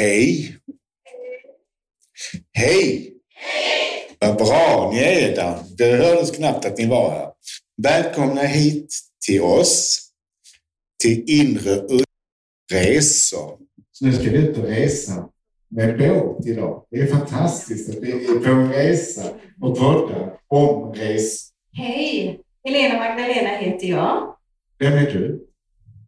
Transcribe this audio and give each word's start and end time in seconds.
Hej! 0.00 0.56
Hej! 2.52 3.12
Vad 4.18 4.36
bra 4.36 4.90
ni 4.92 4.98
är 4.98 5.36
där. 5.36 5.58
Det 5.78 5.96
hördes 5.96 6.30
knappt 6.30 6.64
att 6.64 6.78
ni 6.78 6.86
var 6.86 7.10
här. 7.10 7.30
Välkomna 7.82 8.40
hit 8.40 8.94
till 9.26 9.42
oss, 9.42 10.00
till 11.02 11.24
Inre 11.26 11.76
Resor. 12.72 13.58
Så 13.92 14.06
nu 14.06 14.12
ska 14.12 14.22
vi 14.22 14.36
ut 14.36 14.58
och 14.58 14.64
resa 14.64 15.28
med 15.68 15.98
båt 15.98 16.46
idag. 16.46 16.86
Det 16.90 17.00
är 17.00 17.06
fantastiskt 17.06 17.90
att 17.90 18.02
vi 18.02 18.12
är 18.12 18.38
på 18.38 18.50
en 18.50 18.72
resa 18.72 19.30
och 19.62 19.78
poddar 19.78 20.38
om 20.48 20.94
resor. 20.94 21.54
Hej! 21.72 22.40
Helena 22.64 22.98
Magdalena 22.98 23.48
heter 23.48 23.86
jag. 23.86 24.36
Vem 24.78 24.92
är 24.92 25.12
du? 25.12 25.46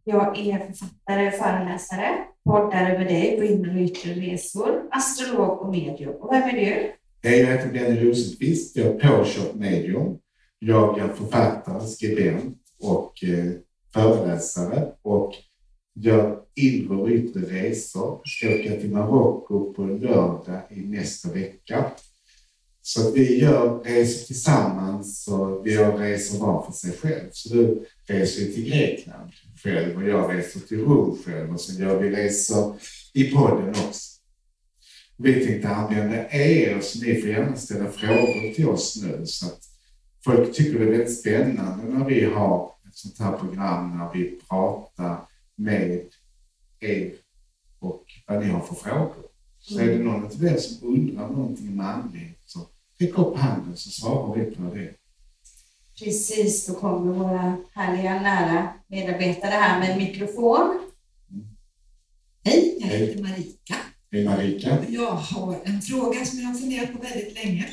Jag 0.03 0.39
är 0.39 0.57
författare, 0.59 1.31
föreläsare, 1.31 2.17
poddare 2.43 2.97
med 2.97 3.07
dig 3.07 3.37
på 3.37 3.43
inre 3.43 3.71
och 3.71 3.81
yttre 3.81 4.13
resor, 4.13 4.87
astrolog 4.91 5.61
och 5.61 5.71
medium. 5.71 6.13
Och 6.13 6.33
vem 6.33 6.43
är 6.43 6.53
du? 6.53 6.91
Hej, 7.23 7.39
jag 7.39 7.47
heter 7.47 7.73
Benny 7.73 8.09
Rosenqvist. 8.09 8.75
Jag 8.75 8.87
är 8.87 8.99
påkört 8.99 9.55
medium. 9.55 10.17
Jag 10.59 10.99
är 10.99 11.07
författare, 11.07 11.87
skribent 11.87 12.57
och 12.79 13.23
eh, 13.23 13.51
föreläsare 13.93 14.91
och 15.01 15.33
gör 15.95 16.39
inre 16.55 16.95
och 16.95 17.09
yttre 17.09 17.41
resor. 17.41 18.21
Jag 18.23 18.27
Ska 18.27 18.47
åka 18.47 18.81
till 18.81 18.91
Marocko 18.91 19.73
på 19.73 19.83
lördag 19.83 20.61
i 20.69 20.81
nästa 20.81 21.33
vecka. 21.33 21.85
Så 22.81 23.11
vi 23.11 23.39
gör 23.39 23.79
resor 23.83 24.25
tillsammans 24.25 25.27
och 25.27 25.65
vi 25.65 25.73
gör 25.73 25.97
resor 25.97 26.39
var 26.39 26.65
för 26.65 26.71
sig 26.71 26.91
själv. 26.91 27.29
Så 27.31 27.53
du 27.53 27.85
reser 28.05 28.45
till 28.45 28.65
Grekland 28.65 29.31
själv 29.63 29.95
och 29.95 30.09
jag 30.09 30.35
reser 30.35 30.59
till 30.59 30.79
Rom 30.79 31.17
själv 31.25 31.53
och 31.53 31.61
så 31.61 31.81
gör 31.81 31.99
vi 31.99 32.09
resor 32.09 32.75
i 33.13 33.31
podden 33.31 33.69
också. 33.69 34.11
Vi 35.17 35.45
tänkte 35.45 35.69
använda 35.69 36.29
er 36.31 36.79
så 36.81 37.05
ni 37.05 37.21
får 37.21 37.29
gärna 37.29 37.55
ställa 37.55 37.91
frågor 37.91 38.53
till 38.53 38.69
oss 38.69 39.01
nu 39.03 39.25
så 39.25 39.45
att 39.45 39.61
folk 40.25 40.53
tycker 40.53 40.79
det 40.79 40.85
är 40.85 40.89
väldigt 40.89 41.19
spännande 41.19 41.83
när 41.83 42.05
vi 42.05 42.25
har 42.25 42.71
ett 42.87 42.97
sånt 42.97 43.19
här 43.19 43.37
program 43.37 43.97
när 43.97 44.13
vi 44.13 44.39
pratar 44.49 45.17
med 45.55 46.01
er 46.79 47.13
och 47.79 48.05
vad 48.27 48.39
ni 48.39 48.45
har 48.49 48.61
för 48.61 48.75
frågor. 48.75 49.25
Så 49.59 49.79
är 49.79 49.85
det 49.87 50.03
någon 50.03 50.25
av 50.25 50.45
er 50.45 50.57
som 50.57 50.87
undrar 50.87 51.29
någonting 51.29 51.75
med 51.75 51.89
andlighet 51.89 52.30
räck 53.01 53.17
upp 53.17 53.37
handen 53.37 53.77
så 53.77 53.89
svarar 53.89 54.35
vi 54.35 54.55
på 54.55 54.63
det. 54.75 54.93
Precis, 55.99 56.67
då 56.67 56.73
kommer 56.73 57.13
våra 57.13 57.57
härliga 57.73 58.21
nära 58.21 58.73
medarbetare 58.87 59.51
här 59.51 59.79
med 59.79 59.91
en 59.91 59.97
mikrofon. 59.97 60.79
Hej, 62.43 62.77
jag 62.79 62.87
heter 62.87 63.21
Marika. 63.21 63.75
Hej 64.11 64.25
Marika. 64.25 64.85
Jag 64.89 65.11
har 65.11 65.59
en 65.63 65.81
fråga 65.81 66.25
som 66.25 66.39
jag 66.39 66.47
har 66.47 66.53
funderat 66.53 66.93
på 66.93 66.99
väldigt 67.01 67.33
länge. 67.33 67.67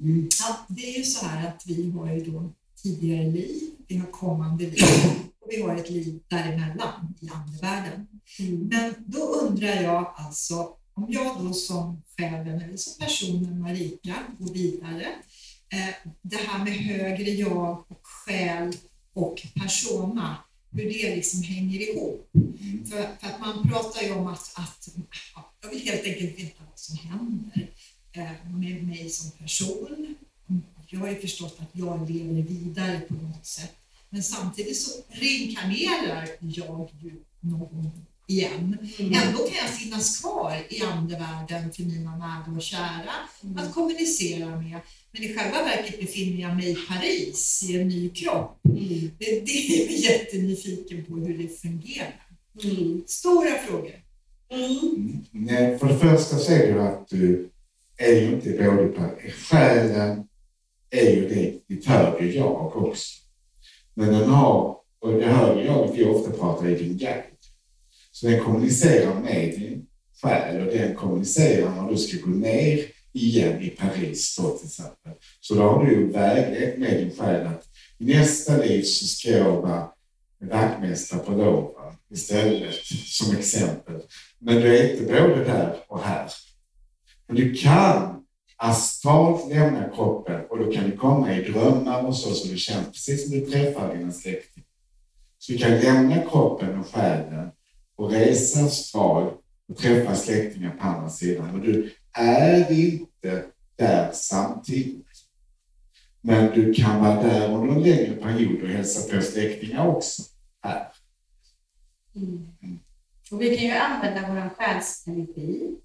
Mm. 0.00 0.28
Ja, 0.40 0.56
det 0.68 0.94
är 0.94 0.98
ju 0.98 1.04
så 1.04 1.26
här 1.26 1.48
att 1.48 1.62
vi 1.66 1.90
har 1.90 2.14
ju 2.14 2.24
då 2.24 2.52
tidigare 2.82 3.30
liv, 3.30 3.70
vi 3.88 3.96
har 3.96 4.06
kommande 4.06 4.64
liv 4.64 4.84
och 5.40 5.48
vi 5.50 5.62
har 5.62 5.76
ett 5.76 5.90
liv 5.90 6.20
däremellan 6.28 7.14
i 7.20 7.28
andevärlden. 7.28 8.06
Men 8.70 8.94
då 9.06 9.20
undrar 9.20 9.82
jag 9.82 10.14
alltså, 10.16 10.76
om 10.94 11.06
jag 11.08 11.44
då 11.44 11.52
som 11.52 12.02
själen 12.16 12.60
eller 12.60 12.76
som 12.76 13.06
personen 13.06 13.60
Marika 13.60 14.14
går 14.38 14.54
vidare, 14.54 15.06
eh, 15.72 15.94
det 16.22 16.36
här 16.36 16.64
med 16.64 16.72
högre 16.72 17.30
jag 17.30 17.84
och 17.88 18.00
själ 18.02 18.72
och 19.12 19.42
persona, 19.54 20.36
hur 20.72 20.84
det 20.84 21.16
liksom 21.16 21.42
hänger 21.42 21.80
ihop. 21.80 22.30
För, 22.90 23.16
för 23.20 23.26
att 23.26 23.40
man 23.40 23.68
pratar 23.68 24.02
ju 24.02 24.12
om 24.12 24.26
att, 24.26 24.52
att 24.56 24.88
ja, 25.34 25.52
jag 25.62 25.70
vill 25.70 25.80
helt 25.80 26.04
enkelt 26.04 26.38
veta 26.38 26.64
vad 26.70 26.78
som 26.78 26.96
händer 26.96 27.70
eh, 28.12 28.48
med 28.48 28.84
mig 28.84 29.10
som 29.10 29.30
person. 29.30 30.14
Jag 30.86 31.00
har 31.00 31.08
ju 31.08 31.20
förstått 31.20 31.56
att 31.60 31.70
jag 31.72 32.10
lever 32.10 32.42
vidare 32.42 33.00
på 33.00 33.14
något 33.14 33.46
sätt. 33.46 33.74
Men 34.10 34.22
samtidigt 34.22 34.80
så 34.80 34.90
reinkarnerar 35.08 36.28
jag 36.40 36.90
ju 37.00 37.24
någon 37.40 37.90
igen. 38.30 38.78
Ändå 38.98 39.38
kan 39.38 39.56
jag 39.56 39.70
finnas 39.70 40.20
kvar 40.20 40.56
i 40.68 40.82
andevärlden 40.82 41.72
för 41.72 41.82
mina 41.82 42.16
nära 42.16 42.56
och 42.56 42.62
kära 42.62 43.12
att 43.56 43.74
kommunicera 43.74 44.46
med. 44.46 44.80
Men 45.12 45.22
i 45.22 45.34
själva 45.34 45.62
verket 45.62 46.00
befinner 46.00 46.42
jag 46.42 46.56
mig 46.56 46.70
i 46.70 46.74
Paris 46.74 47.62
i 47.68 47.80
en 47.80 47.88
ny 47.88 48.08
kropp. 48.08 48.58
Det, 48.62 49.10
det 49.18 49.52
är 49.52 49.86
jag 49.86 49.92
jättenyfiken 49.92 51.04
på 51.04 51.14
hur 51.14 51.38
det 51.38 51.60
fungerar. 51.60 52.26
Stora 53.06 53.58
frågor. 53.66 53.94
Nej, 55.30 55.78
för 55.78 55.88
det 55.88 55.98
första 55.98 56.36
det 56.36 56.66
ju 56.66 56.80
att 56.80 57.08
du 57.08 57.50
är 57.96 58.20
ju 58.20 58.26
inte 58.26 58.50
både 58.50 58.88
på 58.88 59.10
själen 59.50 60.28
är 60.90 61.10
ju 61.10 61.28
det, 61.28 61.74
ditt 61.74 61.86
högre 61.86 62.26
jag 62.26 62.76
också. 62.76 63.20
Men 63.94 64.08
den 64.08 64.28
har, 64.28 64.76
och 65.00 65.12
det 65.12 65.26
högre 65.26 65.64
jaget 65.64 65.98
vi 65.98 66.04
ofta 66.04 66.30
pratar 66.30 66.66
är 66.66 66.78
din 66.78 66.98
guide. 66.98 67.29
Så 68.20 68.26
den 68.26 68.44
kommunicerar 68.44 69.20
med 69.20 69.50
din 69.50 69.86
själ 70.22 70.66
och 70.66 70.72
den 70.72 70.94
kommunicerar 70.94 71.74
när 71.74 71.90
du 71.90 71.96
ska 71.96 72.26
gå 72.26 72.30
ner 72.30 72.86
igen 73.12 73.62
i 73.62 73.68
Paris 73.68 74.36
då 74.36 74.50
till 74.50 74.66
exempel. 74.66 75.12
Så 75.40 75.54
då 75.54 75.62
har 75.62 75.84
du 75.84 75.92
ju 75.92 76.12
väglett 76.12 76.78
med 76.78 76.96
din 76.96 77.16
själ 77.16 77.46
att 77.46 77.64
i 77.98 78.04
nästa 78.04 78.56
liv 78.56 78.82
så 78.82 79.06
ska 79.06 79.30
jag 79.30 79.62
vara 79.62 79.88
vaktmästare 80.40 81.20
på 81.20 81.32
Lova 81.32 81.94
istället 82.10 82.74
som 83.06 83.36
exempel. 83.36 84.00
Men 84.38 84.56
du 84.56 84.78
är 84.78 84.92
inte 84.92 85.12
både 85.12 85.44
där 85.44 85.76
och 85.88 86.02
här. 86.02 86.30
Men 87.26 87.36
du 87.36 87.54
kan 87.54 88.24
astralt 88.56 89.52
lämna 89.52 89.88
kroppen 89.88 90.40
och 90.50 90.58
då 90.58 90.72
kan 90.72 90.90
du 90.90 90.96
komma 90.96 91.36
i 91.36 91.42
drömmar 91.42 92.06
och 92.06 92.16
så, 92.16 92.34
så 92.34 92.48
du 92.48 92.56
känner 92.56 92.84
precis 92.84 93.22
som 93.22 93.40
du 93.40 93.46
träffar 93.46 93.94
dina 93.94 94.12
släktingar. 94.12 94.66
Så 95.38 95.52
du 95.52 95.58
kan 95.58 95.78
lämna 95.78 96.22
kroppen 96.30 96.78
och 96.78 96.86
själen 96.86 97.50
och 98.00 98.10
resa 98.10 98.60
astralt 98.60 99.40
och 99.68 99.76
träffa 99.76 100.14
släktingar 100.14 100.76
på 100.76 100.86
andra 100.86 101.08
sidan. 101.08 101.54
Och 101.54 101.60
du 101.60 101.92
är 102.12 102.72
inte 102.72 103.44
där 103.76 104.10
samtidigt. 104.12 105.06
Men 106.20 106.54
du 106.54 106.74
kan 106.74 107.04
vara 107.04 107.22
där 107.22 107.54
under 107.54 107.74
en 107.74 107.82
längre 107.82 108.16
period 108.16 108.62
och 108.62 108.68
hälsa 108.68 109.16
på 109.16 109.22
släktingar 109.22 109.86
också 109.86 110.22
här. 110.62 110.88
Mm. 112.16 112.48
Och 113.30 113.42
vi 113.42 113.56
kan 113.56 113.66
ju 113.66 113.72
använda 113.72 114.28
vår 114.28 114.48
själsenergi 114.56 115.76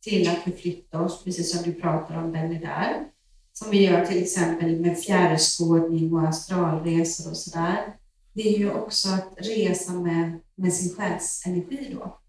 till 0.00 0.28
att 0.28 0.38
förflytta 0.38 1.00
oss, 1.00 1.24
precis 1.24 1.56
som 1.56 1.72
du 1.72 1.80
pratar 1.80 2.22
om 2.22 2.32
Benny 2.32 2.58
där. 2.58 3.04
Som 3.52 3.70
vi 3.70 3.84
gör 3.84 4.06
till 4.06 4.22
exempel 4.22 4.80
med 4.80 4.98
fjärrskådning 4.98 6.14
och 6.14 6.28
astralresor 6.28 7.30
och 7.30 7.36
sådär. 7.36 7.96
Det 8.32 8.54
är 8.54 8.58
ju 8.58 8.70
också 8.70 9.08
att 9.08 9.34
resa 9.36 9.92
med, 9.92 10.40
med 10.54 10.72
sin 10.72 10.96
själsenergi 10.96 11.94
då. 11.94 12.20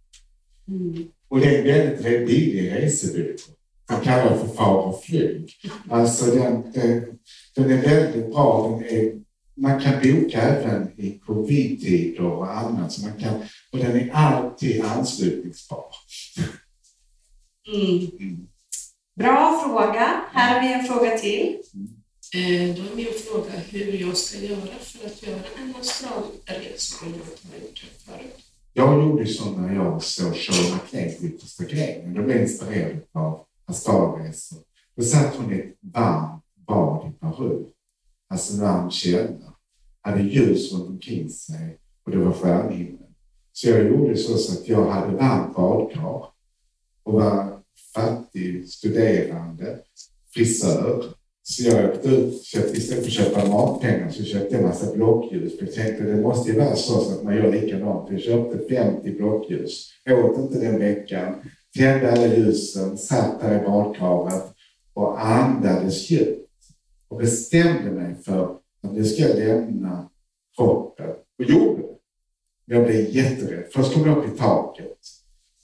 Mm. 0.68 1.08
Och 1.28 1.40
det 1.40 1.56
är 1.56 1.60
en 1.60 1.64
väldigt 1.64 2.06
väldigt 2.06 2.28
billig 2.28 2.72
resebyrå. 2.72 3.36
Man 3.90 4.02
kallar 4.02 4.32
det 4.32 4.40
för 4.40 4.48
far 4.48 4.78
och 4.78 5.04
flyg. 5.04 5.54
Alltså 5.90 6.26
den, 6.26 6.72
den, 6.72 7.20
den 7.56 7.72
är 7.72 7.82
väldigt 7.82 8.32
bra. 8.32 8.70
Den 8.70 8.90
är, 8.90 9.22
man 9.56 9.82
kan 9.82 9.94
boka 9.94 10.42
även 10.42 11.00
i 11.00 11.20
covid-tider 11.20 12.26
och 12.26 12.58
annat. 12.58 12.92
Så 12.92 13.08
man 13.08 13.20
kan, 13.20 13.34
och 13.72 13.80
den 13.80 13.96
är 14.00 14.12
alltid 14.14 14.86
anslutningsbar. 14.86 15.86
Mm. 17.74 18.48
Bra 19.16 19.64
fråga. 19.66 20.22
Här 20.32 20.54
har 20.54 20.68
vi 20.68 20.74
en 20.74 20.84
fråga 20.84 21.18
till. 21.18 21.58
Eh, 22.34 22.76
då 22.76 22.82
är 22.82 22.96
min 22.96 23.14
fråga 23.28 23.50
hur 23.52 23.94
jag 23.94 24.18
ska 24.18 24.38
göra 24.38 24.80
för 24.80 25.06
att 25.08 25.24
göra 25.24 25.42
en 25.58 25.76
astralresa 25.80 27.06
om 27.06 27.12
jag 27.12 27.20
inte 27.20 27.48
har 27.52 27.62
gjort 27.62 27.84
det 27.84 28.12
förut. 28.12 28.46
Jag 28.74 29.04
gjorde 29.04 29.28
så 29.28 29.52
när 29.52 29.76
jag 29.76 30.04
såg 30.04 30.36
Shirley 30.36 30.72
MacLaine 30.72 31.32
på 31.32 31.46
första 31.46 31.64
grenen. 31.64 32.14
Då 32.14 32.24
blev 32.24 32.38
jag 32.38 32.42
inspirerad 32.42 33.02
av 33.12 33.46
astralresor. 33.66 34.60
Då 34.96 35.04
satt 35.04 35.36
hon 35.36 35.54
i 35.54 35.60
ett 35.60 35.76
varmt 35.82 36.44
bad 36.56 37.10
i 37.10 37.12
Peru. 37.20 37.66
Alltså 38.30 38.54
en 38.54 38.60
varm 38.60 38.92
källa. 38.92 39.54
Hade 40.02 40.22
ljus 40.24 40.74
runt 40.74 40.90
omkring 40.90 41.30
sig 41.30 41.78
och 42.06 42.12
det 42.12 42.18
var 42.18 42.34
stjärnhimmel. 42.34 43.08
Så 43.52 43.70
jag 43.70 43.88
gjorde 43.88 44.18
så, 44.18 44.38
så 44.38 44.60
att 44.60 44.68
jag 44.68 44.92
hade 44.92 45.16
varmt 45.16 45.56
badkar 45.56 46.26
och 47.04 47.14
var 47.14 47.62
fattig 47.94 48.70
studerande, 48.70 49.80
frisör. 50.34 51.21
Så 51.44 51.64
jag 51.64 51.90
åkte 51.90 52.10
ut, 52.10 52.44
köpt, 52.44 52.78
istället 52.78 53.04
för 53.04 53.22
att 53.22 53.28
köpa 53.28 53.46
matpengar 53.46 54.10
så 54.10 54.24
köpte 54.24 54.56
jag 54.56 54.62
en 54.62 54.68
massa 54.68 54.96
blockljus. 54.96 55.60
För 55.60 55.66
jag 55.66 55.76
tänkte 55.76 56.04
det 56.04 56.22
måste 56.22 56.52
ju 56.52 56.60
vara 56.60 56.76
så, 56.76 57.12
att 57.12 57.24
man 57.24 57.36
gör 57.36 57.52
likadant. 57.52 58.12
Jag 58.12 58.22
köpte 58.22 58.76
50 58.76 59.12
blockljus, 59.12 59.90
åt 60.10 60.38
inte 60.38 60.60
den 60.60 60.80
veckan, 60.80 61.36
tände 61.78 62.12
alla 62.12 62.36
ljusen, 62.36 62.98
satt 62.98 63.42
där 63.42 63.62
i 63.62 63.66
badkaret 63.66 64.44
och 64.94 65.26
andades 65.26 66.10
djupt. 66.12 66.48
Och 67.08 67.18
bestämde 67.18 67.92
mig 67.92 68.16
för 68.26 68.44
att 68.84 68.98
jag 68.98 69.06
ska 69.06 69.24
lämna 69.24 70.10
kroppen. 70.58 71.10
Och 71.40 71.46
gjorde 71.46 71.82
det. 71.82 71.96
Jag 72.66 72.86
blev 72.86 73.10
jätterädd. 73.10 73.66
Först 73.74 73.94
kom 73.94 74.06
jag 74.06 74.18
upp 74.18 74.36
i 74.36 74.38
taket. 74.38 74.98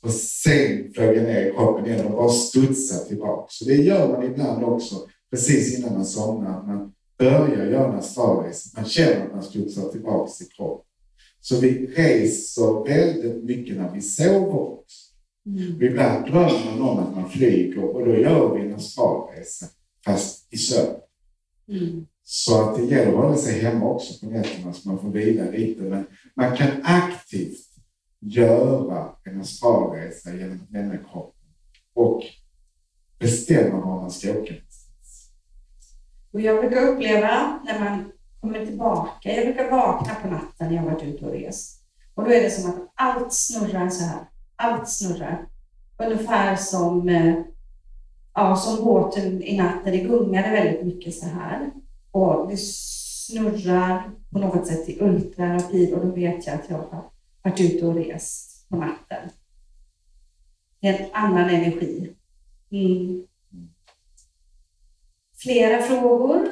Och 0.02 0.12
sen 0.12 0.94
flög 0.94 1.18
jag 1.18 1.24
ner 1.24 1.46
i 1.46 1.52
kroppen 1.52 1.86
igen 1.86 2.06
och 2.06 2.12
bara 2.12 2.30
studsade 2.30 3.06
tillbaka. 3.06 3.46
Så 3.50 3.66
det 3.66 3.76
gör 3.76 4.08
man 4.08 4.24
ibland 4.24 4.64
också 4.64 4.96
precis 5.32 5.80
innan 5.80 5.94
man 5.94 6.06
somnar. 6.06 6.64
Man 6.64 6.94
börjar 7.18 7.66
göra 7.66 7.94
en 7.94 8.00
astralresa. 8.00 8.82
Man 8.82 8.90
känner 8.90 9.26
att 9.26 9.34
man 9.34 9.44
studsar 9.44 9.92
tillbaka 9.92 10.32
i 10.44 10.46
kroppen. 10.46 10.86
Så 11.40 11.60
vi 11.60 11.88
reser 11.88 12.88
väldigt 12.88 13.44
mycket 13.44 13.78
när 13.78 13.94
vi 13.94 14.02
sover. 14.02 14.78
Mm. 15.46 15.82
Ibland 15.82 16.26
drömmer 16.26 16.66
man 16.66 16.90
om 16.90 17.00
att 17.00 17.16
man 17.16 17.30
flyger 17.30 17.84
och 17.84 18.06
då 18.06 18.16
gör 18.16 18.56
vi 18.56 18.62
en 18.62 18.76
astralresa 18.76 19.66
fast 20.06 20.54
i 20.54 20.58
sömn. 20.58 20.96
Mm. 21.70 22.06
Så 22.24 22.62
att 22.62 22.78
det 22.78 22.86
gäller 22.86 23.08
att 23.08 23.18
hålla 23.18 23.38
sig 23.38 23.60
hemma 23.60 23.86
också 23.86 24.26
på 24.26 24.32
nätterna 24.32 24.74
så 24.74 24.90
man 24.90 25.00
får 25.00 25.10
vila 25.10 25.52
lite. 25.52 25.82
Men 25.82 26.06
man 26.36 26.58
kan 26.58 26.72
aktivt 26.84 27.68
göra 28.20 29.10
en 29.24 29.42
astralresa 29.42 30.36
genom 30.36 30.60
att 30.64 30.72
lämna 30.72 30.98
kroppen 30.98 31.50
och 31.94 32.24
bestämma 33.20 33.86
var 33.86 34.02
man 34.02 34.12
ska 34.12 34.40
åka. 34.40 34.54
Och 36.32 36.42
jag 36.42 36.60
brukar 36.60 36.88
uppleva 36.88 37.60
när 37.66 37.80
man 37.80 38.12
kommer 38.42 38.66
tillbaka, 38.66 39.36
jag 39.36 39.46
brukar 39.46 39.72
vakna 39.72 40.16
på 40.16 40.28
natten 40.28 40.68
när 40.68 40.76
jag 40.76 40.84
varit 40.84 41.04
ute 41.04 41.26
och 41.26 41.32
rest. 41.32 41.84
Och 42.14 42.24
då 42.24 42.32
är 42.32 42.42
det 42.42 42.52
som 42.52 42.70
att 42.70 42.92
allt 42.96 43.34
snurrar 43.34 43.90
så 43.90 44.04
här. 44.04 44.20
Allt 44.56 44.90
snurrar. 44.90 45.48
Ungefär 45.98 46.56
som, 46.56 47.10
eh, 47.10 47.36
ja, 48.34 48.56
som 48.56 48.86
båten 48.86 49.44
i 49.44 49.58
natt 49.58 49.86
när 49.86 49.92
det 49.92 49.98
gungade 49.98 50.52
väldigt 50.52 50.86
mycket 50.86 51.16
så 51.16 51.26
här. 51.26 51.72
Och 52.12 52.48
det 52.50 52.60
snurrar 52.60 54.10
på 54.32 54.40
något 54.40 54.68
sätt 54.68 54.90
i 54.90 55.02
ultrarapid 55.02 55.94
och 55.94 56.06
då 56.06 56.12
vet 56.12 56.48
jag 56.48 56.56
att 56.56 56.70
jag 56.70 56.78
har 56.78 57.04
varit 57.44 57.60
ute 57.60 57.86
och 57.86 57.96
rest 57.96 58.70
på 58.70 58.76
natten. 58.76 59.30
Det 60.80 60.88
är 60.88 61.00
en 61.00 61.10
annan 61.12 61.50
energi. 61.50 62.14
Mm. 62.72 63.27
Flera 65.38 65.82
frågor? 65.82 66.48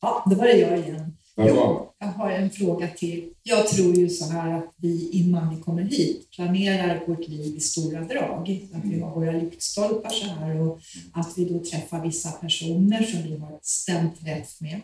Ja, 0.00 0.24
då 0.30 0.36
var 0.36 0.44
det 0.44 0.58
jag 0.58 0.78
igen. 0.78 1.16
Jag, 1.34 1.86
jag 1.98 2.06
har 2.06 2.30
en 2.30 2.50
fråga 2.50 2.88
till. 2.88 3.32
Jag 3.42 3.68
tror 3.68 3.94
ju 3.94 4.08
så 4.08 4.24
här 4.24 4.58
att 4.58 4.74
vi 4.76 5.10
innan 5.10 5.56
vi 5.56 5.62
kommer 5.62 5.82
hit 5.82 6.30
planerar 6.30 7.06
vårt 7.06 7.28
liv 7.28 7.56
i 7.56 7.60
stora 7.60 8.00
drag. 8.00 8.68
Att 8.74 8.84
vi 8.84 9.00
har 9.00 9.14
våra 9.14 9.32
lyktstolpar 9.32 10.10
så 10.10 10.26
här 10.26 10.60
och 10.60 10.80
att 11.12 11.38
vi 11.38 11.44
då 11.44 11.64
träffar 11.64 12.02
vissa 12.02 12.30
personer 12.30 13.02
som 13.02 13.22
vi 13.22 13.36
har 13.36 13.58
stämt 13.62 14.14
rätt 14.20 14.60
med. 14.60 14.80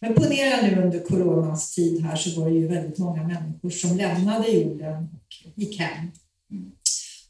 Men 0.00 0.14
ponera 0.14 0.62
nu 0.62 0.82
under 0.82 1.00
coronans 1.00 1.74
tid 1.74 2.04
här 2.04 2.16
så 2.16 2.40
var 2.40 2.50
det 2.50 2.56
ju 2.56 2.68
väldigt 2.68 2.98
många 2.98 3.22
människor 3.22 3.70
som 3.70 3.96
lämnade 3.96 4.50
jorden 4.50 5.08
och 5.12 5.52
gick 5.54 5.80
hem. 5.80 6.10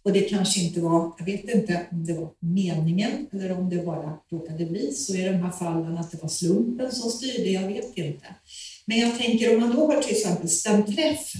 Och 0.04 0.12
det 0.12 0.20
kanske 0.20 0.60
inte 0.60 0.80
var, 0.80 1.12
jag 1.18 1.24
vet 1.24 1.44
inte 1.44 1.86
om 1.90 2.04
det 2.04 2.12
var 2.12 2.30
meningen 2.38 3.26
eller 3.32 3.58
om 3.58 3.70
det 3.70 3.86
bara 3.86 4.18
råkade 4.30 4.66
bli 4.66 4.92
så 4.92 5.14
i 5.14 5.22
de 5.22 5.32
här 5.32 5.50
fallen 5.50 5.98
att 5.98 6.10
det 6.10 6.22
var 6.22 6.28
slumpen 6.28 6.92
som 6.92 7.10
styrde, 7.10 7.50
jag 7.50 7.68
vet 7.68 7.96
inte. 7.96 8.26
Men 8.86 8.98
jag 8.98 9.18
tänker 9.18 9.54
om 9.54 9.60
man 9.60 9.76
då 9.76 9.86
har 9.86 10.02
till 10.02 10.16
exempel 10.16 10.48
stämt 10.48 10.96
träff 10.96 11.32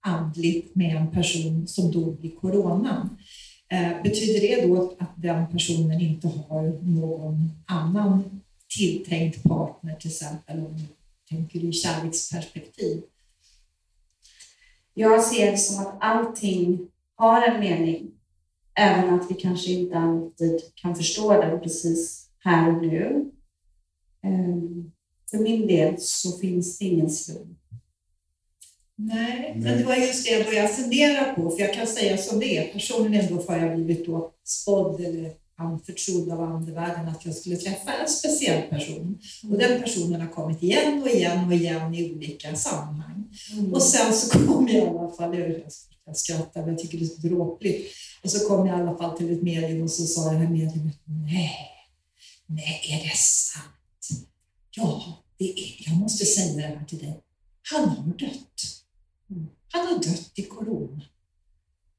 andligt 0.00 0.74
med 0.74 0.96
en 0.96 1.10
person 1.10 1.68
som 1.68 1.92
dog 1.92 2.24
i 2.24 2.30
coronan, 2.30 3.18
eh, 3.68 4.02
betyder 4.02 4.40
det 4.40 4.66
då 4.66 4.96
att 4.98 5.22
den 5.22 5.46
personen 5.52 6.00
inte 6.00 6.28
har 6.28 6.62
någon 6.82 7.50
annan 7.66 8.40
tilltänkt 8.78 9.42
partner 9.42 9.94
till 9.94 10.10
exempel, 10.10 10.58
om 10.58 10.76
du 10.76 10.86
tänker 11.36 11.64
i 11.64 11.72
kärleksperspektiv? 11.72 13.02
Jag 14.94 15.24
ser 15.24 15.50
det 15.50 15.58
som 15.58 15.86
att 15.86 15.96
allting 16.00 16.89
har 17.20 17.42
en 17.42 17.60
mening, 17.60 18.10
även 18.74 19.14
att 19.14 19.30
vi 19.30 19.34
kanske 19.34 19.72
inte 19.72 19.98
alltid 19.98 20.60
kan 20.74 20.96
förstå 20.96 21.32
den 21.32 21.60
precis 21.60 22.28
här 22.38 22.76
och 22.76 22.82
nu. 22.82 23.30
Ehm, 24.24 24.92
för 25.30 25.38
min 25.38 25.66
del 25.66 25.94
så 25.98 26.38
finns 26.38 26.78
det 26.78 26.84
ingen 26.84 27.10
slump. 27.10 27.58
Nej, 28.96 29.54
men 29.56 29.78
det 29.78 29.84
var 29.84 29.94
just 29.94 30.24
det 30.26 30.30
jag 30.30 30.46
började 30.46 30.68
fundera 30.68 31.34
på, 31.34 31.50
för 31.50 31.60
jag 31.60 31.74
kan 31.74 31.86
säga 31.86 32.16
som 32.16 32.40
det 32.40 32.58
är. 32.58 32.72
Personligen 32.72 33.36
då 33.36 33.42
har 33.48 33.58
jag 33.58 33.76
blivit 33.76 34.06
då 34.06 34.32
spådd 34.44 35.00
eller 35.00 35.32
anförtrodd 35.56 36.30
av 36.30 36.40
andevärlden 36.40 37.08
att 37.08 37.26
jag 37.26 37.34
skulle 37.34 37.56
träffa 37.56 37.92
en 37.92 38.08
speciell 38.08 38.62
person. 38.62 39.18
Och 39.50 39.58
den 39.58 39.82
personen 39.82 40.20
har 40.20 40.28
kommit 40.28 40.62
igen 40.62 41.02
och 41.02 41.08
igen 41.08 41.46
och 41.46 41.54
igen 41.54 41.94
i 41.94 42.12
olika 42.14 42.56
sammanhang. 42.56 43.24
Mm. 43.52 43.72
Och 43.72 43.82
sen 43.82 44.12
så 44.12 44.38
kom 44.46 44.68
jag 44.68 44.76
i 44.76 44.88
alla 44.88 45.10
fall, 45.10 45.34
jag 46.10 46.16
skrattade, 46.16 46.66
men 46.66 46.74
jag 46.74 46.82
tycker 46.82 46.98
det 46.98 47.04
är 47.04 47.08
så 47.08 47.28
dråpligt. 47.28 47.94
Och 48.22 48.30
så 48.30 48.48
kom 48.48 48.66
jag 48.66 48.78
i 48.78 48.82
alla 48.82 48.98
fall 48.98 49.16
till 49.16 49.32
ett 49.32 49.42
medium 49.42 49.82
och 49.82 49.90
så 49.90 50.06
sa 50.06 50.30
det 50.30 50.38
här 50.38 50.48
mediumet, 50.48 50.96
nej, 51.04 51.56
nej, 52.46 52.80
är 52.90 53.02
det 53.02 53.16
sant? 53.16 54.28
Ja, 54.70 55.18
det 55.38 55.44
är, 55.44 55.88
jag 55.90 55.96
måste 55.96 56.24
säga 56.24 56.68
det 56.68 56.78
här 56.78 56.84
till 56.84 56.98
dig. 56.98 57.20
Han 57.70 57.88
har 57.88 58.04
dött. 58.06 58.84
Han 59.72 59.86
har 59.86 59.94
dött 59.94 60.30
i 60.34 60.42
corona. 60.42 61.02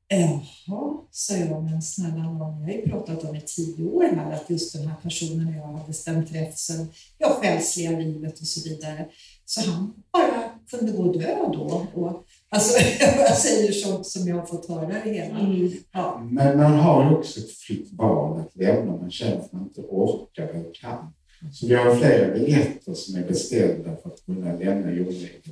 Jaha, 0.07 0.97
sa 1.11 1.35
jag, 1.35 1.63
men 1.63 1.81
snälla 1.81 2.23
nån, 2.23 2.61
jag 2.61 2.67
har 2.67 2.73
ju 2.73 2.89
pratat 2.89 3.23
om 3.23 3.35
i 3.35 3.41
tio 3.41 3.85
år 3.85 4.03
här 4.03 4.31
att 4.31 4.49
just 4.49 4.73
den 4.73 4.87
här 4.87 4.95
personen 5.03 5.47
och 5.47 5.53
jag 5.53 5.77
hade 5.77 5.93
stämt 5.93 6.31
rätt 6.31 6.57
sen 6.57 6.87
jag 7.17 7.31
själsliga 7.31 7.91
livet 7.91 8.39
och 8.39 8.47
så 8.47 8.69
vidare. 8.69 9.09
Så 9.45 9.71
han 9.71 9.93
bara 10.11 10.50
kunde 10.71 10.91
gå 10.91 11.13
död 11.13 11.51
då. 11.53 11.87
Och, 11.93 12.25
alltså, 12.49 12.79
jag 13.17 13.37
säger 13.37 13.71
sånt 13.71 14.07
som 14.07 14.27
jag 14.27 14.35
har 14.35 14.45
fått 14.45 14.69
höra 14.69 14.87
det 14.87 15.11
hela. 15.13 15.39
Mm. 15.39 15.71
Ja. 15.91 16.27
Men 16.31 16.57
man 16.57 16.73
har 16.73 17.09
ju 17.09 17.17
också 17.17 17.39
ett 17.39 17.51
fritt 17.51 17.93
val 17.93 18.39
att 18.39 18.55
lämna 18.55 18.97
man 18.97 19.11
känner 19.11 19.37
att 19.37 19.53
man 19.53 19.63
inte 19.63 19.81
orkar 19.81 20.47
eller 20.47 20.73
kan. 20.73 21.13
Så 21.53 21.67
vi 21.67 21.75
har 21.75 21.95
flera 21.95 22.33
biljetter 22.33 22.93
som 22.93 23.15
är 23.15 23.27
beställda 23.27 23.95
för 23.95 24.09
att 24.09 24.25
kunna 24.25 24.53
lämna 24.53 24.91
jordlivet. 24.91 25.45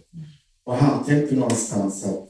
Och 0.64 0.76
han 0.76 1.06
tänkte 1.06 1.36
någonstans 1.36 2.06
att 2.06 2.30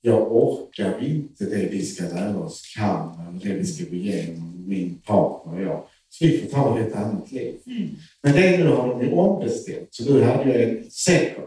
jag 0.00 0.32
orkar 0.32 1.04
inte 1.04 1.44
det 1.44 1.68
vi 1.70 1.82
ska 1.84 2.04
lära 2.04 2.38
oss 2.38 2.74
kan 2.76 3.28
eller 3.28 3.44
det 3.44 3.54
vi 3.54 3.64
ska 3.64 3.84
gå 3.84 3.96
igenom, 3.96 4.64
min 4.66 4.98
partner 4.98 5.54
och 5.54 5.62
jag. 5.62 5.84
Så 6.08 6.24
vi 6.24 6.38
får 6.38 6.50
ta 6.50 6.78
ett 6.78 6.94
annat 6.94 7.32
liv. 7.32 7.54
Mm. 7.66 7.88
Men 8.22 8.32
det 8.32 8.58
nu 8.58 8.68
har 8.68 8.88
de 8.88 9.06
ju 9.06 9.12
ombeställt, 9.12 9.88
så 9.90 10.02
du 10.02 10.22
hade 10.22 10.44
ju 10.44 10.64
en 10.64 10.90
second. 10.90 11.46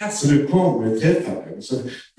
Alltså. 0.00 0.26
Så 0.26 0.32
du 0.32 0.46
kommer 0.46 0.94
att 0.94 1.00
träffa 1.00 1.32
någon. 1.32 1.62
Så 1.62 1.74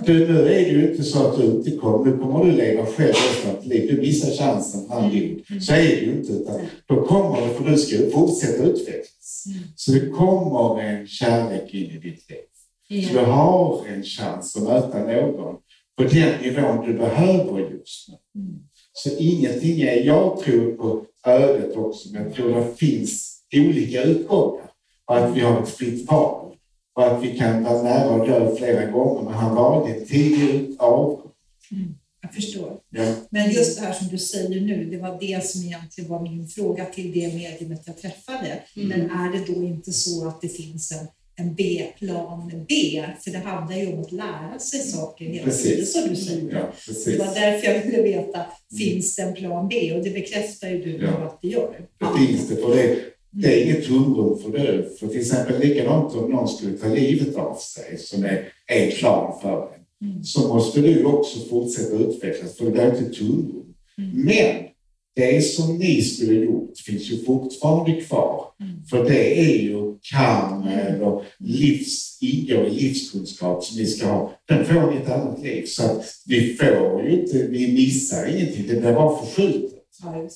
du, 0.06 0.28
nu 0.28 0.40
är 0.40 0.66
det 0.66 0.70
ju 0.70 0.92
inte 0.92 1.04
så 1.04 1.28
att 1.28 1.38
du 1.38 1.44
inte 1.44 1.72
kommer. 1.72 2.12
Nu 2.12 2.18
kommer 2.18 2.46
du 2.46 2.52
leva 2.52 2.86
själv 2.86 3.14
resten 3.14 3.56
av 3.56 3.66
liv. 3.66 3.96
Du 3.96 4.02
missar 4.02 4.32
chansen 4.32 4.86
han 4.90 5.04
dog. 5.04 5.44
Mm. 5.50 5.62
Så 5.62 5.74
är 5.74 5.78
det 5.78 5.96
ju 5.96 6.12
inte. 6.12 6.34
Utan 6.34 6.60
då 6.86 7.06
kommer 7.06 7.42
det, 7.42 7.54
för 7.54 7.64
du 7.64 7.78
ska 7.78 8.10
fortsätta 8.10 8.64
utvecklas. 8.64 9.44
Mm. 9.48 9.60
Så 9.76 9.92
det 9.92 10.10
kommer 10.10 10.84
en 10.84 11.08
kärlek 11.08 11.74
in 11.74 11.92
i 11.92 11.98
ditt 11.98 12.30
liv. 12.30 13.04
Så 13.08 13.14
du 13.14 13.20
har 13.20 13.86
en 13.88 14.04
chans 14.04 14.56
att 14.56 14.64
möta 14.64 15.00
någon 15.00 15.56
på 15.98 16.04
den 16.04 16.42
nivån 16.42 16.86
du 16.86 16.94
behöver 16.94 17.60
just 17.60 18.10
nu. 18.10 18.42
Mm. 18.42 18.60
Så 18.94 19.10
ingenting 19.18 19.82
är, 19.82 20.06
jag 20.06 20.40
tror 20.40 20.72
på 20.72 21.06
ödet 21.26 21.78
också, 21.78 22.10
men 22.14 22.24
jag 22.24 22.34
tror 22.34 22.56
det 22.56 22.76
finns 22.78 23.42
olika 23.56 24.04
utgångar 24.04 24.72
och 25.06 25.18
att 25.18 25.36
vi 25.36 25.40
har 25.40 25.64
ett 25.64 25.70
fritt 25.70 26.12
val 26.12 26.56
och 27.00 27.08
att 27.08 27.24
vi 27.24 27.38
kan 27.38 27.64
vara 27.64 27.84
nära 27.84 28.16
att 28.16 28.28
dö 28.28 28.56
flera 28.56 28.86
gånger, 28.86 29.24
men 29.24 29.34
han 29.34 29.56
valde 29.56 30.06
tidig 30.06 30.76
avgång. 30.80 31.32
Mm, 31.72 31.96
jag 32.22 32.34
förstår. 32.34 32.80
Ja. 32.90 33.14
Men 33.30 33.52
just 33.52 33.80
det 33.80 33.86
här 33.86 33.94
som 33.94 34.08
du 34.08 34.18
säger 34.18 34.62
nu, 34.62 34.86
det 34.86 34.98
var 34.98 35.18
det 35.20 35.46
som 35.46 35.62
egentligen 35.62 36.10
var 36.10 36.22
min 36.22 36.48
fråga 36.48 36.86
till 36.86 37.12
det 37.12 37.34
mediumet 37.34 37.82
jag 37.86 37.98
träffade. 37.98 38.60
Mm. 38.76 38.88
Men 38.90 39.12
är 39.12 39.32
det 39.32 39.54
då 39.54 39.64
inte 39.64 39.92
så 39.92 40.28
att 40.28 40.42
det 40.42 40.50
finns 40.50 40.92
en 40.92 41.08
en 41.40 41.56
B-plan 41.56 42.66
B, 42.70 43.04
för 43.24 43.32
det 43.32 43.38
handlar 43.38 43.78
ju 43.78 43.94
om 43.94 44.02
att 44.02 44.12
lära 44.12 44.60
sig 44.60 44.80
saker 44.80 45.26
hela 45.26 45.52
tiden 45.52 45.86
som 45.86 46.10
du 46.10 46.16
säger. 46.16 46.52
Ja, 46.52 46.74
det 47.06 47.18
var 47.18 47.26
därför 47.26 47.68
jag 47.68 47.84
ville 47.84 48.02
veta, 48.02 48.46
finns 48.78 49.16
det 49.16 49.22
en 49.22 49.34
plan 49.34 49.68
B? 49.68 49.94
Och 49.96 50.04
det 50.04 50.10
bekräftar 50.10 50.70
ju 50.70 50.84
du 50.84 51.06
ja. 51.06 51.10
att 51.10 51.42
det 51.42 51.48
gör. 51.48 51.88
Det 52.00 52.28
finns 52.28 52.50
det, 52.50 52.56
för 52.56 52.76
det, 52.76 52.98
det 53.32 53.48
är 53.48 53.66
inget 53.66 53.88
tomrum 53.88 54.40
för 54.40 54.52
det. 54.52 55.00
För 55.00 55.08
till 55.08 55.20
exempel 55.20 55.60
likadant 55.60 56.16
om 56.16 56.32
någon 56.32 56.48
skulle 56.48 56.78
ta 56.78 56.88
livet 56.88 57.36
av 57.36 57.56
sig, 57.56 57.98
som 57.98 58.24
är 58.24 58.52
en 58.68 58.92
plan 58.92 59.40
för 59.42 59.74
en, 60.02 60.10
mm. 60.10 60.24
så 60.24 60.48
måste 60.48 60.82
du 60.82 61.04
också 61.04 61.40
fortsätta 61.40 61.96
utvecklas, 61.96 62.58
för 62.58 62.66
det 62.66 62.72
går 62.72 62.86
inte 62.86 63.20
tomrum. 63.20 63.76
Mm. 63.98 64.26
Men 64.26 64.66
det 65.16 65.42
som 65.42 65.78
ni 65.78 66.02
skulle 66.02 66.34
gjort 66.34 66.78
finns 66.78 67.12
ju 67.12 67.24
fortfarande 67.26 68.02
kvar. 68.02 68.46
Mm. 68.62 68.84
För 68.86 69.04
det 69.04 69.40
är 69.40 69.62
ju 69.62 69.98
karma 70.02 70.72
eller 70.72 71.22
livs, 71.40 72.18
ingår 72.22 72.68
i 72.68 72.70
livskunskap 72.70 73.64
som 73.64 73.78
ni 73.78 73.86
ska 73.86 74.08
ha. 74.08 74.32
Den 74.48 74.66
får 74.66 74.92
ni 74.92 74.98
ett 74.98 75.10
annat 75.10 75.44
liv. 75.44 75.66
Så 75.66 75.84
att 75.84 76.06
vi 76.28 76.56
får 76.56 77.04
ju 77.04 77.22
inte, 77.22 77.48
vi 77.48 77.74
missar 77.74 78.26
ingenting. 78.26 78.68
Det 78.68 78.82
blir 78.82 78.94
bara 78.94 79.26
förskjutet. 79.26 79.84
Ja, 80.04 80.30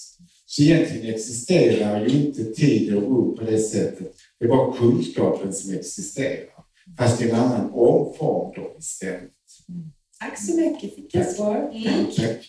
så 0.53 0.61
egentligen 0.61 1.13
existerar 1.13 2.05
ju 2.05 2.25
inte 2.25 2.43
tid 2.43 2.95
och 2.95 3.01
rum 3.01 3.35
på 3.37 3.43
det 3.43 3.59
sättet. 3.59 4.15
Det 4.39 4.45
är 4.45 4.49
bara 4.49 4.77
kunskapen 4.77 5.53
som 5.53 5.73
existerar. 5.73 6.65
Fast 6.97 7.21
i 7.21 7.29
en 7.29 7.35
annan 7.35 7.71
omform 7.71 8.53
då 8.55 8.75
istället. 8.79 9.31
Mm. 9.69 9.91
Tack 10.19 10.39
så 10.39 10.57
mycket, 10.57 10.95
fick 10.95 11.15
jag 11.15 11.27
svar. 11.27 11.71
Mm. 11.73 12.05
Tack. 12.05 12.45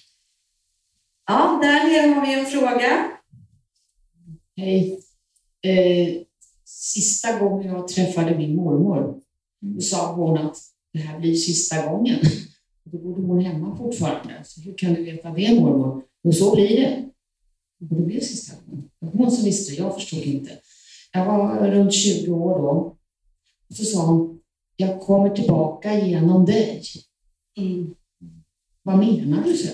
Ja, 1.26 1.60
där 1.62 1.84
nere 1.84 2.14
har 2.14 2.26
vi 2.26 2.34
en 2.34 2.46
fråga. 2.46 3.10
Hej. 4.56 5.00
Eh, 5.62 6.22
sista 6.64 7.38
gången 7.38 7.72
jag 7.72 7.88
träffade 7.88 8.38
min 8.38 8.56
mormor, 8.56 9.20
då 9.60 9.80
sa 9.80 10.14
hon 10.14 10.38
att 10.38 10.56
det 10.92 10.98
här 10.98 11.20
blir 11.20 11.34
sista 11.34 11.90
gången. 11.90 12.18
Då 12.84 12.98
bodde 12.98 13.22
hon 13.22 13.40
hemma 13.40 13.76
fortfarande. 13.76 14.40
Så 14.44 14.60
hur 14.60 14.78
kan 14.78 14.94
du 14.94 15.04
veta 15.04 15.30
det 15.30 15.60
mormor? 15.60 16.02
Och 16.24 16.34
så 16.34 16.54
blir 16.54 16.80
det. 16.80 17.10
Och 17.90 17.96
det 17.96 18.02
blev 18.02 18.20
sista 18.20 18.56
gången. 18.56 18.90
Det 19.00 19.06
var 19.06 19.12
hon 19.12 19.30
som 19.30 19.44
visste 19.44 19.72
det, 19.72 19.78
jag 19.78 19.94
förstod 19.94 20.22
inte. 20.22 20.50
Jag 21.12 21.26
var 21.26 21.70
runt 21.70 21.92
20 21.92 22.32
år 22.32 22.58
då. 22.58 22.96
Och 23.68 23.76
så 23.76 23.84
sa 23.84 24.06
hon, 24.06 24.40
jag 24.76 25.00
kommer 25.00 25.30
tillbaka 25.30 25.98
genom 25.98 26.46
dig. 26.46 26.82
Mm. 27.56 27.94
Vad 28.82 28.98
menar 28.98 29.44
du? 29.44 29.56
Så? 29.56 29.68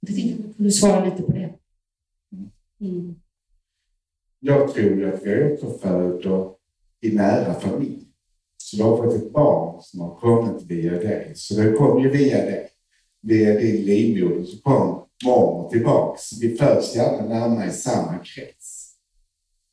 Jag 0.00 0.16
tänkte 0.16 0.34
att 0.34 0.48
du 0.48 0.54
kunde 0.54 0.70
svara 0.72 1.04
lite 1.04 1.22
på 1.22 1.32
det. 1.32 1.54
Mm. 2.80 3.14
Jag 4.40 4.74
tror 4.74 5.14
att 5.14 5.26
vi 5.26 5.52
återföder 5.52 6.50
i 7.00 7.10
nära 7.10 7.54
familj. 7.54 8.06
Så 8.56 8.76
det 8.76 8.82
har 8.82 8.96
varit 8.96 9.22
ett 9.22 9.32
barn 9.32 9.82
som 9.82 10.00
har 10.00 10.14
kommit 10.14 10.62
via 10.62 10.92
dig. 10.92 11.32
Så 11.34 11.54
det 11.54 11.72
kom 11.72 12.02
ju 12.02 12.10
via 12.10 12.36
dig. 12.36 12.68
Via 13.20 13.54
din 13.54 13.84
livmoder 13.84 14.44
så 14.44 14.62
kom 14.62 15.06
mormor 15.24 15.70
tillbaks. 15.70 16.32
Vi 16.40 16.56
föds 16.56 16.96
gärna 16.96 17.28
närmare 17.28 17.68
i 17.68 17.72
samma 17.72 18.18
krets. 18.18 18.94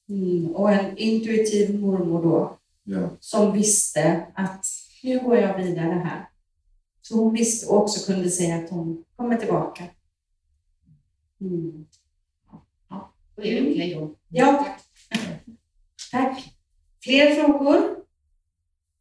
Mm. 0.10 0.56
Och 0.56 0.72
en 0.72 0.98
intuitiv 0.98 1.80
mormor 1.80 2.24
då, 2.24 2.58
Ja. 2.84 3.10
som 3.20 3.54
visste 3.54 4.25
att 4.36 4.66
nu 5.04 5.20
går 5.20 5.38
jag 5.38 5.58
vidare 5.58 5.94
här. 6.06 6.30
Så 7.01 7.16
hon 7.24 7.34
visste 7.34 7.68
och 7.68 7.82
också 7.84 8.12
kunde 8.12 8.30
säga 8.30 8.56
att 8.56 8.70
hon 8.70 9.04
kommer 9.16 9.38
tillbaka. 9.38 9.84
Mm. 11.42 11.86
Är 13.42 13.62
det 13.62 13.72
okej 13.72 13.96
då. 14.00 14.16
Ja, 14.30 14.66
tack. 16.12 16.54
Fler 17.04 17.36
frågor? 17.36 17.96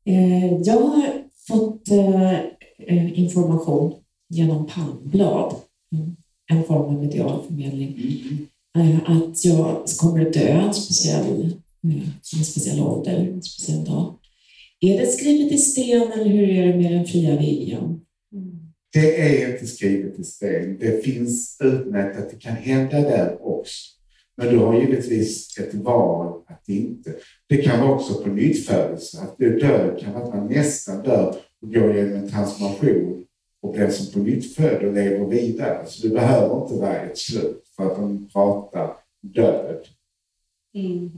Eh, 0.05 0.55
Jag 0.63 0.81
har 0.81 1.25
fått 1.49 1.89
eh, 1.91 2.33
eh, 2.79 3.19
information 3.21 3.95
genom 4.29 4.67
palmblad, 4.67 5.55
mm, 5.93 6.17
en 6.53 6.65
form 6.65 6.97
av 6.97 7.03
medial 7.03 7.47
förmedling, 7.47 7.97
eh, 8.79 9.11
att 9.11 9.45
jag 9.45 9.85
kommer 10.01 10.27
att 10.27 10.33
dö 10.33 10.49
en 10.49 10.75
speciell, 10.75 11.43
eh, 11.85 12.39
en 12.39 12.45
speciell 12.45 12.81
ålder, 12.81 13.17
en 13.17 13.43
speciell 13.43 13.85
dag. 13.85 14.19
Är 14.81 15.01
det 15.01 15.07
skrivet 15.07 15.53
i 15.53 15.59
sten 15.59 16.13
eller 16.13 16.31
hur 16.31 16.49
är 16.49 16.67
det 16.67 16.77
med 16.77 16.93
den 16.93 17.07
fria 17.07 17.39
viljan? 17.39 18.01
Det 18.93 19.21
är 19.21 19.53
inte 19.53 19.67
skrivet 19.67 20.19
i 20.19 20.25
sten. 20.25 20.79
Det 20.79 21.05
finns 21.05 21.59
utmätt 21.61 22.17
att 22.19 22.31
det 22.31 22.37
kan 22.37 22.57
hända 22.57 23.01
där 23.01 23.47
också. 23.47 23.97
Men 24.37 24.49
du 24.49 24.59
har 24.59 24.81
givetvis 24.81 25.59
ett 25.59 25.75
val 25.75 26.43
att 26.47 26.69
inte. 26.69 27.15
Det 27.49 27.57
kan 27.57 27.81
vara 27.81 27.95
också 27.95 28.15
på 28.23 28.29
nyttfödelse. 28.29 29.19
Att 29.19 29.39
du 29.39 29.59
dör 29.59 29.99
kan 30.01 30.13
vara 30.13 30.25
att 30.25 30.35
man 30.35 30.47
nästan 30.47 31.03
dör 31.03 31.37
och 31.63 31.75
går 31.75 31.97
igenom 31.97 32.17
en 32.17 32.31
transformation 32.31 33.26
och 33.63 33.73
blir 33.73 33.91
som 33.91 34.13
på 34.13 34.19
nyttfödd 34.19 34.85
och 34.85 34.95
lever 34.95 35.27
vidare. 35.27 35.87
Så 35.87 36.07
du 36.07 36.15
behöver 36.15 36.63
inte 36.63 36.75
vara 36.75 37.01
ett 37.01 37.19
slut 37.19 37.63
för 37.77 37.87
att 37.87 37.97
de 37.97 38.29
pratar 38.33 38.97
död. 39.21 39.87
Mm. 40.75 41.11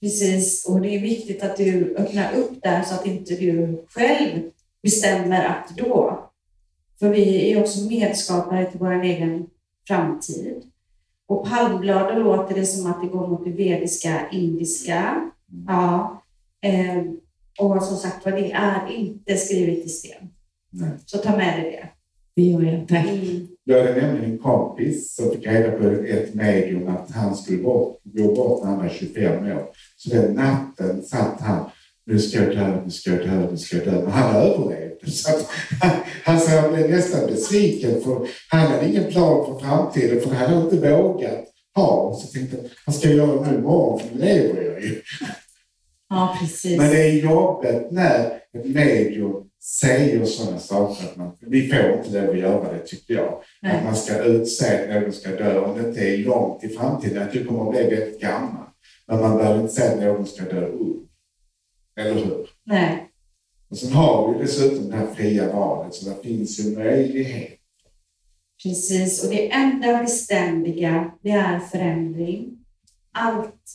Precis, 0.00 0.66
och 0.68 0.80
det 0.80 0.88
är 0.88 1.00
viktigt 1.00 1.42
att 1.42 1.56
du 1.56 1.94
öppnar 1.96 2.34
upp 2.34 2.62
där 2.62 2.82
så 2.82 2.94
att 2.94 3.06
inte 3.06 3.34
du 3.34 3.84
själv 3.88 4.50
bestämmer 4.82 5.44
att 5.44 5.76
då. 5.76 6.22
För 6.98 7.08
vi 7.08 7.52
är 7.52 7.60
också 7.60 7.88
medskapare 7.88 8.70
till 8.70 8.80
vår 8.80 9.02
egen 9.02 9.46
framtid. 9.86 10.62
Och 11.26 11.48
palmbladen 11.48 12.22
låter 12.22 12.54
det 12.54 12.66
som 12.66 12.90
att 12.90 13.00
det 13.02 13.08
går 13.08 13.28
mot 13.28 13.44
det 13.44 13.50
vediska, 13.50 14.30
indiska. 14.32 15.30
Ja. 15.66 16.22
Eh, 16.60 17.02
och 17.58 17.82
som 17.82 17.96
sagt 17.96 18.24
var, 18.24 18.32
det 18.32 18.52
är 18.52 18.92
inte 18.92 19.36
skrivet 19.36 19.84
i 19.84 19.88
sten. 19.88 20.28
Nej. 20.70 20.90
Så 21.06 21.18
ta 21.18 21.36
med 21.36 21.62
dig 21.62 21.70
det. 21.70 21.88
Det 22.36 22.42
gör 22.42 22.62
jag, 22.62 22.88
tack. 22.88 23.08
Mm. 23.08 23.46
Jag 23.64 23.78
hade 23.78 24.00
nämligen 24.00 24.32
en 24.32 24.38
kompis 24.38 25.14
som 25.14 25.30
fick 25.30 25.46
reda 25.46 25.70
på 25.70 25.88
ett 25.88 26.34
medium 26.34 26.88
att 26.88 27.10
han 27.10 27.36
skulle 27.36 27.62
bort, 27.62 28.00
gå 28.04 28.34
bort 28.34 28.64
när 28.64 28.70
han 28.70 28.78
var 28.78 28.88
25 28.88 29.46
år. 29.46 29.66
Så 29.96 30.10
den 30.10 30.34
natten 30.34 31.02
satt 31.02 31.40
han, 31.40 31.70
nu 32.06 32.18
ska 32.18 32.38
jag 32.38 32.56
dö, 32.56 32.82
nu 32.84 32.90
ska 32.90 33.10
jag 33.10 33.20
dö, 33.20 33.48
nu 33.50 33.56
ska 33.56 33.76
jag 33.76 33.86
dö. 33.86 34.02
Men 34.02 34.12
han 34.12 34.36
överlevde. 34.36 35.10
Så 35.10 35.30
att, 35.30 35.46
han, 36.24 36.40
sa 36.40 36.60
han 36.60 36.74
blev 36.74 36.90
nästan 36.90 37.26
besviken 37.26 38.00
för 38.02 38.28
han 38.50 38.66
hade 38.66 38.88
ingen 38.88 39.12
plan 39.12 39.46
för 39.46 39.66
framtiden 39.66 40.20
för 40.20 40.30
han 40.30 40.54
hade 40.54 40.60
inte 40.60 40.90
vågat 40.90 41.44
ha. 41.74 42.14
Så 42.14 42.26
jag 42.26 42.32
tänkte, 42.32 42.68
vad 42.86 42.94
ska 42.94 43.08
jag 43.08 43.16
göra 43.16 43.50
nu 43.50 43.58
imorgon? 43.58 44.00
För 44.00 44.14
nu 44.14 44.24
lever 44.24 44.62
jag 44.62 44.82
ju. 44.82 45.02
Ja, 46.08 46.36
precis. 46.40 46.78
Men 46.78 46.90
det 46.90 47.02
är 47.02 47.12
jobbigt 47.12 47.90
när 47.90 48.26
ett 48.26 48.66
medium 48.74 49.45
säger 49.62 50.24
sådana 50.24 50.58
saker. 50.58 51.04
Att 51.04 51.16
man, 51.16 51.36
vi 51.40 51.68
får 51.68 51.92
inte 51.92 52.10
lov 52.10 52.30
att 52.30 52.38
göra 52.38 52.72
det, 52.72 52.78
tycker 52.78 53.14
jag. 53.14 53.42
Nej. 53.62 53.76
Att 53.76 53.84
man 53.84 53.96
ska 53.96 54.22
utse 54.22 54.96
att 54.96 55.02
någon 55.02 55.12
ska 55.12 55.30
dö 55.30 55.60
om 55.60 55.78
det 55.78 55.88
inte 55.88 56.00
är 56.00 56.18
långt 56.18 56.64
i 56.64 56.68
framtiden. 56.68 57.22
Att 57.22 57.32
du 57.32 57.44
kommer 57.44 57.62
att 57.62 57.70
bli 57.70 57.96
väldigt 57.96 58.20
gammal. 58.20 58.64
Men 59.06 59.20
man 59.20 59.36
behöver 59.36 59.60
inte 59.60 59.72
säga 59.72 59.92
att 59.92 60.18
någon 60.18 60.26
ska 60.26 60.44
dö 60.44 60.66
ung. 60.66 61.08
Eller 61.96 62.14
hur? 62.14 62.50
Nej. 62.64 63.10
Och 63.70 63.78
sen 63.78 63.92
har 63.92 64.32
vi 64.32 64.38
dessutom 64.38 64.90
det 64.90 64.96
här 64.96 65.14
fria 65.14 65.52
valet, 65.52 65.94
så 65.94 66.10
det 66.10 66.22
finns 66.22 66.60
ju 66.60 66.76
möjlighet. 66.76 67.52
Precis, 68.62 69.24
och 69.24 69.30
det 69.30 69.50
enda 69.50 70.02
beständiga, 70.02 71.14
det 71.22 71.30
är 71.30 71.58
förändring. 71.58 72.64
Allt 73.12 73.70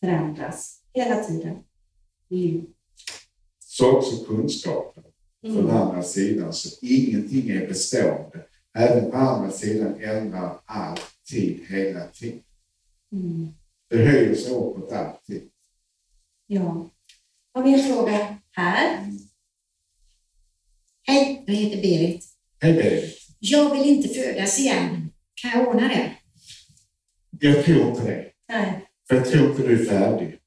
förändras 0.00 0.80
hela 0.94 1.24
tiden. 1.24 1.56
Mm. 2.30 2.66
Så 3.58 3.96
också 3.96 4.24
kunskapen. 4.24 5.04
Från 5.44 5.70
andra 5.70 6.02
sidan, 6.02 6.52
så 6.52 6.68
ingenting 6.86 7.50
är 7.50 7.66
bestående. 7.66 8.46
Även 8.74 9.10
på 9.10 9.16
andra 9.16 9.50
sidan 9.50 10.00
ändrar 10.00 10.60
alltid 10.64 11.60
hela 11.68 12.06
tiden. 12.06 12.40
Mm. 13.12 13.48
Det 13.90 13.96
höjer 13.96 14.34
sig 14.34 14.52
uppåt 14.52 14.92
alltid. 14.92 15.42
Ja. 16.46 16.90
Har 17.52 17.62
vi 17.62 17.74
en 17.74 17.94
fråga 17.94 18.38
här? 18.50 19.10
Hej, 21.02 21.44
jag 21.46 21.54
heter 21.54 21.82
Berit. 21.82 22.24
Hej 22.60 22.74
Berit. 22.74 23.18
Jag 23.38 23.76
vill 23.76 23.88
inte 23.88 24.08
födas 24.08 24.58
igen. 24.58 25.10
Kan 25.34 25.50
jag 25.50 25.68
ordna 25.68 25.88
det? 25.88 26.12
Jag 27.40 27.64
tror 27.64 27.88
inte 27.88 28.04
det. 28.04 28.30
Nej. 28.48 28.88
För 29.08 29.16
jag 29.16 29.26
tror 29.30 29.50
inte 29.50 29.62
du 29.62 29.82
är 29.82 29.84
färdig. 29.84 30.38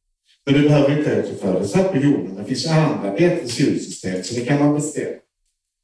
Men 0.47 0.55
du 0.55 0.69
behöver 0.69 0.99
inte 0.99 1.19
återfödas 1.19 1.73
på 1.73 1.97
jorden. 1.97 2.35
Det 2.35 2.43
finns 2.43 2.67
andra 2.67 3.11
bättre 3.11 3.47
solsystem, 3.47 4.23
så 4.23 4.33
det 4.35 4.41
kan 4.41 4.59
man 4.59 4.75
bestämma. 4.75 5.15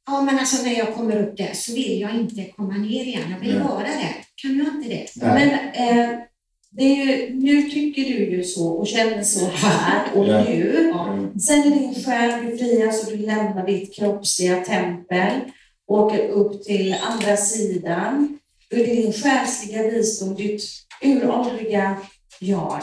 Ja, 0.06 0.22
men 0.22 0.38
alltså 0.38 0.62
när 0.62 0.78
jag 0.78 0.94
kommer 0.94 1.22
upp 1.22 1.36
där 1.36 1.50
så 1.54 1.74
vill 1.74 2.00
jag 2.00 2.14
inte 2.14 2.44
komma 2.56 2.74
ner 2.76 3.04
igen. 3.04 3.22
Jag 3.30 3.40
vill 3.40 3.54
Nej. 3.58 3.68
vara 3.68 3.82
där. 3.82 4.14
Kan 4.34 4.58
jag 4.58 4.66
inte 4.66 4.88
det? 4.88 5.06
Nej. 5.16 5.46
Men 5.46 5.50
eh, 5.88 6.18
det 6.70 6.84
är 6.84 7.04
ju, 7.06 7.34
nu 7.34 7.62
tycker 7.62 8.02
du 8.02 8.30
ju 8.30 8.44
så 8.44 8.68
och 8.68 8.86
känner 8.86 9.22
så 9.22 9.46
här 9.46 10.02
och 10.14 10.26
Ja. 10.28 10.44
nu. 10.44 10.92
Mm. 11.08 11.38
Sen 11.40 11.72
är 11.72 11.78
din 11.78 12.04
själ 12.04 12.44
befriad 12.46 12.94
så 12.94 13.10
du 13.10 13.16
lämnar 13.16 13.66
ditt 13.66 13.94
kroppsliga 13.94 14.56
tempel 14.56 15.40
och 15.88 15.98
åker 15.98 16.28
upp 16.28 16.64
till 16.64 16.96
andra 17.02 17.36
sidan. 17.36 18.38
Det 18.70 18.84
din 18.84 19.12
själsliga 19.12 19.82
visdom, 19.82 20.34
ditt 20.34 20.62
uråldriga 21.02 21.96
jag, 22.40 22.82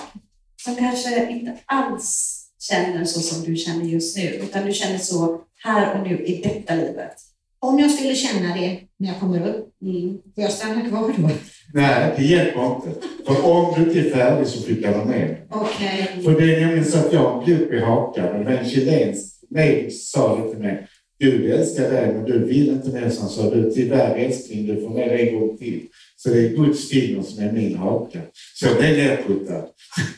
som 0.63 0.75
kanske 0.75 1.29
inte 1.31 1.57
alls 1.65 2.37
känner 2.59 3.05
så 3.05 3.19
som 3.19 3.43
du 3.43 3.55
känner 3.55 3.85
just 3.85 4.17
nu, 4.17 4.23
utan 4.23 4.65
du 4.65 4.73
känner 4.73 4.97
så 4.97 5.41
här 5.63 5.95
och 5.99 6.07
nu 6.07 6.25
i 6.25 6.41
detta 6.41 6.75
livet. 6.75 7.13
Om 7.59 7.79
jag 7.79 7.91
skulle 7.91 8.15
känna 8.15 8.55
det 8.55 8.79
när 8.97 9.07
jag 9.07 9.19
kommer 9.19 9.47
upp, 9.47 9.67
Mm. 9.81 10.17
får 10.35 10.43
jag 10.43 10.51
stanna 10.51 10.89
kvar 10.89 11.13
då? 11.17 11.29
Nej, 11.73 12.13
det 12.17 12.23
hjälper 12.23 12.65
inte. 12.75 12.89
För 13.25 13.45
om 13.51 13.73
du 13.75 13.81
inte 13.83 13.99
är 14.09 14.11
färdig 14.15 14.47
så 14.47 14.67
skickar 14.67 14.91
de 14.97 15.07
ner. 15.11 15.45
Okej. 15.49 16.21
För 16.23 16.31
det 16.41 16.55
är 16.55 16.59
nämligen 16.61 16.85
så 16.85 16.97
att 16.99 17.13
jag 17.13 17.37
en 17.39 17.45
plupp 17.45 17.73
i 17.73 17.79
hakan 17.79 18.27
och 18.27 18.39
det 18.39 18.43
var 18.45 18.51
en 18.51 18.69
chilensk 18.69 19.35
som 19.49 19.91
sa 19.91 20.35
det 20.37 20.49
till 20.49 20.59
mig. 20.59 20.87
Gud 21.21 21.51
älskar 21.51 21.91
dig 21.91 22.13
men 22.13 22.23
du 22.25 22.45
vill 22.45 22.69
inte 22.69 22.89
mer. 22.89 23.09
Så 23.09 23.21
han 23.21 23.29
sa 23.29 23.49
du 23.49 23.71
tyvärr 23.71 24.15
älskling 24.15 24.65
du 24.67 24.81
får 24.81 24.89
mer 24.89 25.09
en 25.09 25.39
gång 25.39 25.57
till. 25.57 25.87
Så 26.15 26.29
det 26.29 26.45
är 26.45 26.49
Guds 26.49 26.89
finger 26.89 27.21
som 27.23 27.43
är 27.43 27.51
min 27.51 27.77
haka. 27.77 28.21
Så 28.55 28.65
jag 28.65 28.77
blev 28.77 28.97
nerputtad. 28.97 29.69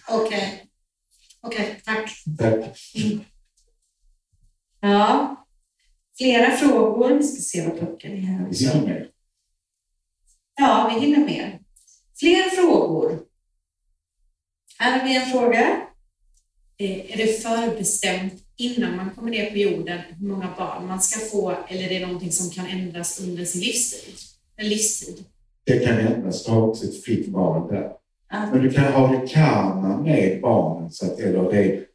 Okej. 0.09 0.63
Okej, 1.41 1.81
tack. 1.85 2.11
Tack. 2.37 2.77
Ja, 4.81 5.35
flera 6.17 6.51
frågor. 6.51 7.17
Vi 7.17 7.23
ska 7.23 7.41
se 7.41 7.67
vad 7.69 7.77
klockan 7.77 8.11
är 8.11 8.17
här 8.17 8.47
också. 8.47 8.63
Ja, 8.63 8.81
med. 8.81 9.07
Ja, 10.57 10.91
vi 10.93 11.05
hinner 11.05 11.25
med. 11.25 11.59
Fler 12.19 12.49
frågor. 12.49 13.19
Här 14.79 14.99
har 14.99 15.07
vi 15.07 15.15
en 15.15 15.25
fråga. 15.25 15.81
Eh, 16.77 17.11
Är 17.13 17.17
det 17.17 17.41
förbestämt 17.43 18.42
innan 18.57 18.95
man 18.95 19.09
kommer 19.15 19.31
ner 19.31 19.51
på 19.51 19.57
jorden 19.57 19.99
hur 20.19 20.27
många 20.27 20.53
barn 20.57 20.87
man 20.87 21.01
ska 21.01 21.19
få 21.19 21.53
eller 21.67 21.83
är 21.83 21.99
det 21.99 22.05
någonting 22.05 22.31
som 22.31 22.49
kan 22.49 22.65
ändras 22.65 23.19
under 23.19 23.45
sin 23.45 23.61
livstid? 23.61 24.15
En 24.55 24.69
livstid? 24.69 25.23
Det 25.65 25.79
kan 25.79 25.97
ändras. 25.97 26.45
Du 26.45 26.51
har 26.51 26.67
också 26.67 26.85
ett 26.85 27.03
fritt 27.03 27.27
val 27.27 27.67
där. 27.71 27.91
Att, 28.27 28.53
Men 28.53 28.63
du 28.63 28.71
kan 28.71 28.93
ha 28.93 29.07
det 29.07 29.27
karma 29.27 30.01
med 30.01 30.41
barnen, 30.41 30.91
så 30.91 31.05
att, 31.05 31.19
eller 31.19 31.51
det 31.51 31.85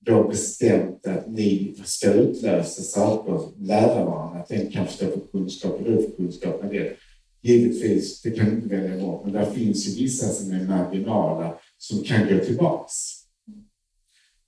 du 0.00 0.12
har 0.12 0.28
bestämt 0.28 1.06
att 1.06 1.28
ni 1.28 1.74
ska 1.84 2.12
utlösa 2.12 2.82
saker, 2.82 3.64
lära 3.66 4.04
varandra, 4.04 4.40
att 4.40 4.48
den 4.48 4.70
kan 4.70 4.88
stå 4.88 5.06
för 5.06 5.20
kunskap 5.32 5.72
och 5.72 5.84
du 5.84 5.96
får 5.96 6.16
kunskap 6.16 6.62
med 6.62 6.70
det. 6.70 6.96
Givetvis, 7.42 8.22
det 8.22 8.30
kan 8.30 8.46
du 8.46 8.52
inte 8.52 8.76
välja 8.76 9.06
bort, 9.06 9.24
men 9.24 9.32
där 9.32 9.50
finns 9.50 9.86
ju 9.86 10.02
vissa 10.02 10.28
som 10.28 10.52
är 10.52 10.64
marginala 10.64 11.54
som 11.78 12.02
kan 12.02 12.28
gå 12.28 12.44
tillbaks. 12.44 12.94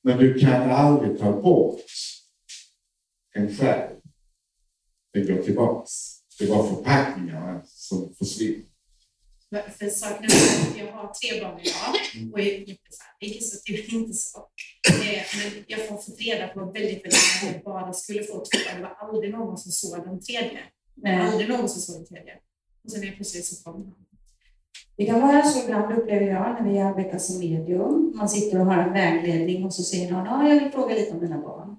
Men 0.02 0.18
du 0.18 0.38
kan 0.38 0.70
aldrig 0.70 1.18
ta 1.18 1.40
bort 1.40 1.80
en 3.34 3.56
själ. 3.56 3.96
Den 5.12 5.26
går 5.26 5.42
tillbaks. 5.42 5.90
Det 6.38 6.46
var 6.46 6.68
förpackningarna 6.74 7.62
som 7.66 8.14
försvinner. 8.14 8.64
För- 9.50 9.70
För 9.70 9.90
saken 9.90 10.24
är 10.24 10.70
att 10.70 10.78
jag 10.78 10.92
har 10.92 11.12
tre 11.14 11.40
barn 11.42 11.60
idag 11.60 12.32
och 12.32 12.40
är 12.40 12.44
jättefärdig, 12.44 13.42
så 13.44 13.58
det 13.66 13.72
är 13.74 13.94
inte 13.94 14.12
så. 14.12 14.38
Eh, 14.90 15.22
Men 15.36 15.64
jag 15.66 15.78
har 15.78 15.84
fått 15.96 16.18
reda 16.20 16.48
på 16.48 16.60
väldigt, 16.64 17.04
väldigt 17.04 17.42
länge 17.42 17.54
jag 17.54 17.64
bara 17.64 17.92
skulle 17.92 18.22
få 18.24 18.32
två. 18.32 18.58
Det 18.76 18.82
var 18.82 18.88
aldrig 19.08 19.30
någon 19.32 19.58
som 19.58 19.72
såg 19.72 20.04
den 20.06 20.20
tredje. 20.20 20.60
nej. 20.94 21.16
Aldrig 21.20 21.48
någon 21.48 21.68
som 21.68 21.80
såg 21.82 21.96
den 21.96 22.06
tredje. 22.06 22.34
Och 22.84 22.90
sen 22.90 23.04
är 23.04 23.12
plötsligt 23.12 23.44
så 23.46 23.64
kom 23.64 23.74
han. 23.84 23.94
Det 24.96 25.06
kan 25.06 25.20
vara 25.20 25.42
så 25.42 25.64
ibland 25.64 25.98
upplever 25.98 26.26
jag 26.26 26.56
när 26.60 26.72
vi 26.72 26.78
arbetar 26.78 27.18
som 27.18 27.38
medium. 27.38 28.12
Man 28.16 28.28
sitter 28.28 28.60
och 28.60 28.66
har 28.66 28.82
en 28.82 28.92
vägledning 28.92 29.64
och 29.64 29.74
så 29.74 29.82
säger 29.82 30.12
någon 30.12 30.26
att 30.26 30.48
jag 30.48 30.60
vill 30.60 30.72
fråga 30.72 30.94
lite 30.94 31.12
om 31.12 31.20
mina 31.20 31.38
barn. 31.38 31.76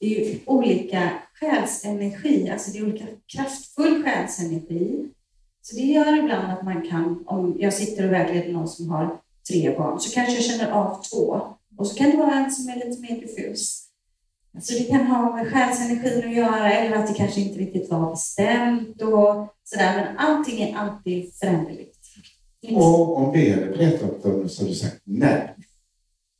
Det 0.00 0.06
är 0.06 0.24
ju 0.24 0.38
olika 0.46 1.10
själsenergi, 1.34 2.50
alltså 2.50 2.70
det 2.70 2.78
är 2.78 2.84
olika 2.84 3.04
kraftfull 3.26 4.04
själsenergi. 4.04 5.08
Så 5.62 5.76
det 5.76 5.82
gör 5.82 6.18
ibland 6.18 6.52
att 6.52 6.64
man 6.64 6.88
kan, 6.88 7.24
om 7.26 7.56
jag 7.58 7.74
sitter 7.74 8.06
och 8.06 8.12
vägleder 8.12 8.52
någon 8.52 8.68
som 8.68 8.90
har 8.90 9.18
tre 9.48 9.76
barn, 9.78 10.00
så 10.00 10.14
kanske 10.14 10.34
jag 10.34 10.44
känner 10.44 10.70
av 10.70 11.02
två. 11.02 11.40
Och 11.78 11.86
så 11.86 11.96
kan 11.96 12.10
det 12.10 12.16
vara 12.16 12.34
en 12.34 12.50
som 12.50 12.68
är 12.68 12.76
lite 12.76 13.00
mer 13.02 13.20
diffus. 13.20 13.82
Så 14.60 14.72
det 14.72 14.84
kan 14.84 15.06
ha 15.06 15.36
med 15.36 15.52
själsenergin 15.52 16.28
att 16.28 16.36
göra 16.36 16.72
eller 16.72 16.96
att 16.96 17.06
det 17.06 17.14
kanske 17.14 17.40
inte 17.40 17.58
riktigt 17.58 17.90
var 17.90 18.10
bestämt 18.10 19.02
och 19.02 19.54
sådär. 19.64 19.96
Men 19.96 20.18
allting 20.18 20.62
är 20.62 20.76
alltid 20.76 21.34
föränderligt. 21.34 21.95
Och 22.74 23.16
om 23.16 23.32
vi 23.32 23.50
hade 23.50 23.66
berättat 23.66 24.24
om 24.24 24.42
det 24.42 24.48
så 24.48 24.60
hade 24.62 24.70
du 24.72 24.76
sagt 24.76 25.00
nej. 25.04 25.54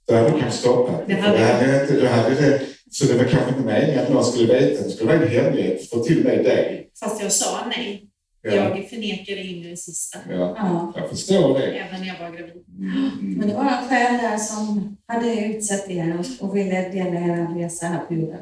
Då 0.08 0.14
hade 0.14 0.30
du 0.30 0.40
kanske 0.40 0.58
stoppat. 0.60 1.02
Det 1.06 1.14
hade 1.14 1.38
det 1.38 1.44
hade 1.44 1.86
du 2.00 2.06
hade 2.08 2.34
det, 2.34 2.60
så 2.90 3.04
det 3.06 3.14
var 3.14 3.24
kanske 3.24 3.48
inte 3.48 3.60
meningen 3.62 3.98
att 4.02 4.12
någon 4.12 4.24
skulle 4.24 4.54
veta. 4.54 4.84
Det 4.84 4.90
skulle 4.90 5.12
vara 5.12 5.22
en 5.26 5.28
hemlighet 5.32 5.90
för 5.90 6.00
till 6.00 6.18
och 6.18 6.24
med 6.24 6.44
dig. 6.44 6.90
Fast 7.00 7.22
jag 7.22 7.32
sa 7.32 7.66
nej. 7.76 8.02
Ja, 8.42 8.52
Jag 8.54 8.88
förnekade 8.88 9.42
in 9.42 9.64
i 9.64 9.70
det 9.70 9.76
sista. 9.76 10.18
ja, 10.30 10.54
Ja. 10.56 10.92
jag 10.96 11.08
förstår 11.10 11.58
det. 11.58 11.66
Även 11.66 12.00
när 12.00 12.06
jag 12.06 12.18
var 12.30 12.36
gravid. 12.36 12.64
Mm. 12.78 13.34
Men 13.38 13.48
det 13.48 13.54
var 13.54 13.62
en 13.64 13.88
själ 13.88 14.12
där 14.22 14.36
som 14.38 14.96
hade 15.06 15.44
utsett 15.44 15.90
er 15.90 16.18
och, 16.18 16.48
och 16.48 16.56
ville 16.56 16.88
dela 16.88 17.20
er 17.20 17.54
resa 17.58 17.86
här 17.86 18.00
på 18.04 18.14
jorden. 18.14 18.40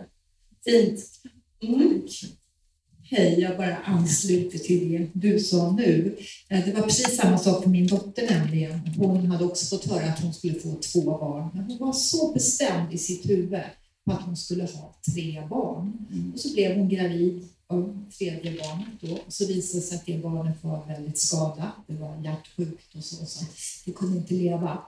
Fint. 0.65 1.01
Mm. 1.63 2.03
Hej, 3.07 3.41
jag 3.41 3.57
bara 3.57 3.77
ansluter 3.77 4.59
till 4.59 4.91
det 4.91 5.29
du 5.31 5.39
sa 5.41 5.73
nu. 5.73 6.17
Eh, 6.49 6.65
Det 6.65 6.73
var 6.73 6.83
precis 6.83 7.17
samma 7.17 7.39
sak 7.39 7.63
för 7.63 7.71
min 7.71 7.87
dotter 7.87 8.31
nämligen. 8.31 8.81
Hon 8.99 9.27
hade 9.27 9.45
också 9.45 9.77
fått 9.77 9.91
höra 9.91 10.05
att 10.05 10.21
hon 10.23 10.35
skulle 10.35 10.55
få 10.55 10.75
två 10.75 11.01
barn. 11.01 11.49
Men 11.55 11.65
hon 11.65 11.79
var 11.79 11.93
så 11.93 12.33
bestämd 12.33 12.93
i 12.93 12.99
sitt 12.99 13.31
huvud 13.31 13.61
på 14.05 14.13
att 14.13 14.23
hon 14.23 14.37
skulle 14.37 14.63
ha 14.65 14.95
tre 15.15 15.47
barn. 15.51 15.93
Och 16.35 16.41
så 16.41 16.53
blev 16.53 16.77
hon 16.79 16.89
gravid 16.89 17.49
av 17.67 18.05
tredje 18.19 18.51
barnet 18.63 18.89
då. 19.01 19.13
Och 19.13 19.33
så 19.33 19.47
visade 19.47 19.81
det 19.81 19.87
sig 19.87 19.97
att 19.99 20.07
det 20.07 20.19
barnet 20.23 20.57
var 20.65 20.87
väldigt 20.87 21.19
skadat. 21.19 21.73
Det 21.87 21.95
var 21.95 22.23
hjärtsjukt 22.25 22.95
och 22.95 23.05
så, 23.05 23.27
så 23.27 23.45
det 23.85 23.93
kunde 23.93 24.19
inte 24.19 24.35
leva. 24.35 24.79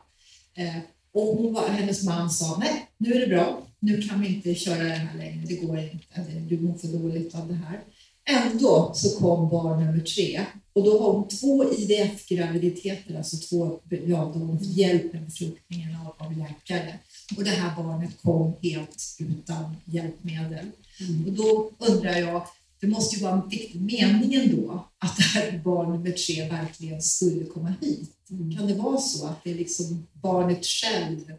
Eh, 0.54 0.76
Och 1.12 1.36
hon 1.36 1.52
var, 1.54 1.68
hennes 1.68 2.04
man 2.04 2.30
sa, 2.30 2.56
nej, 2.58 2.86
nu 2.98 3.12
är 3.12 3.20
det 3.20 3.26
bra. 3.26 3.62
Nu 3.80 4.02
kan 4.02 4.20
vi 4.20 4.28
inte 4.34 4.54
köra 4.54 4.84
det 4.84 4.90
här 4.90 5.18
längre. 5.18 5.46
Det 5.46 5.56
går 5.56 5.78
inte. 5.78 6.30
Du 6.48 6.60
mår 6.60 6.74
för 6.74 6.88
dåligt 6.88 7.34
av 7.34 7.48
det 7.48 7.54
här. 7.54 7.80
Ändå 8.28 8.92
så 8.94 9.18
kom 9.18 9.48
barn 9.48 9.84
nummer 9.84 10.00
tre 10.00 10.46
och 10.72 10.84
då 10.84 10.98
har 10.98 11.12
hon 11.12 11.28
två 11.28 11.64
IVF-graviditeter, 11.74 13.16
alltså 13.16 13.36
två, 13.36 13.80
ja, 14.06 14.32
då 14.34 14.40
hon 14.40 14.58
hjälp 14.60 15.12
med 15.12 15.24
befruktningen 15.24 15.96
av, 15.96 16.26
av 16.26 16.38
läkare. 16.38 16.98
Och 17.36 17.44
det 17.44 17.50
här 17.50 17.82
barnet 17.82 18.10
kom 18.22 18.54
helt 18.62 19.16
utan 19.18 19.76
hjälpmedel. 19.84 20.66
Och 21.26 21.32
då 21.32 21.70
undrar 21.78 22.16
jag, 22.16 22.46
det 22.80 22.86
måste 22.86 23.16
ju 23.16 23.22
vara 23.22 23.50
meningen 23.74 24.56
då 24.56 24.88
att 24.98 25.16
det 25.16 25.22
här 25.22 25.60
barn 25.64 25.92
nummer 25.92 26.10
tre 26.10 26.48
verkligen 26.48 27.02
skulle 27.02 27.44
komma 27.44 27.74
hit. 27.80 28.12
Kan 28.28 28.66
det 28.66 28.74
vara 28.74 28.98
så 28.98 29.26
att 29.26 29.44
det 29.44 29.50
är 29.50 29.54
liksom 29.54 30.06
barnet 30.12 30.66
själv, 30.66 31.32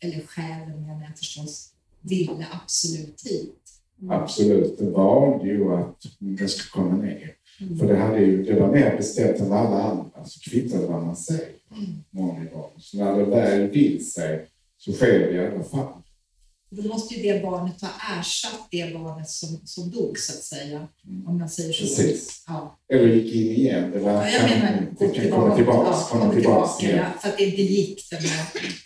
eller 0.00 0.26
själen 0.26 0.82
menar 0.82 1.02
jag 1.02 1.18
förstås, 1.18 1.68
ville 2.00 2.46
absolut 2.52 3.22
hit? 3.26 3.63
Absolut, 4.10 4.78
det 4.78 4.90
valde 4.90 5.48
ju 5.48 5.72
att 5.74 6.06
det 6.18 6.48
skulle 6.48 6.84
komma 6.84 7.02
ner. 7.02 7.30
Mm. 7.60 7.78
För 7.78 7.86
det, 7.86 7.96
hade 7.96 8.18
ju, 8.18 8.42
det 8.42 8.60
var 8.60 8.72
mer 8.72 8.96
bestämt 8.96 9.40
än 9.40 9.52
alla 9.52 9.82
andra, 9.82 10.24
så 10.24 10.50
kvittade 10.50 10.86
vad 10.86 11.02
man 11.02 11.16
säger. 11.16 11.48
Mm. 11.70 12.48
Så 12.78 12.96
när 12.98 13.18
det 13.18 13.24
väl 13.24 13.70
vill 13.70 14.10
sig 14.10 14.46
så 14.78 14.92
sker 14.92 15.18
det 15.18 15.32
i 15.32 15.46
alla 15.46 15.64
fall. 15.64 15.92
Då 16.70 16.82
måste 16.88 17.14
ju 17.14 17.32
det 17.32 17.42
barnet 17.42 17.80
ha 17.80 18.18
ersatt 18.18 18.68
det 18.70 18.94
barnet 18.94 19.28
som, 19.28 19.60
som 19.64 19.90
dog, 19.90 20.18
så 20.18 20.32
att 20.32 20.42
säga. 20.42 20.88
Om 21.26 21.38
man 21.38 21.48
säger 21.48 21.72
så. 21.72 21.82
Precis. 21.82 22.44
Ja. 22.46 22.78
Eller 22.92 23.06
gick 23.06 23.34
in 23.34 23.50
igen. 23.52 23.90
Det 23.90 23.98
var, 23.98 24.12
Ja, 24.12 24.28
jag 24.28 24.50
menar, 24.50 24.86
det 24.98 25.06
gå 25.06 25.12
kan 25.14 25.30
komma 25.30 25.56
tillbaka. 25.56 25.56
tillbaka. 25.56 25.90
Ja, 25.90 26.06
komma 26.10 26.20
komma 26.20 26.34
tillbaka 26.34 26.68
tillbaka 26.68 26.86
igen. 26.86 26.98
ja, 26.98 27.20
för 27.20 27.28
att 27.28 27.38
det 27.38 27.44
inte 27.44 27.62
gick, 27.62 28.10
den 28.10 28.20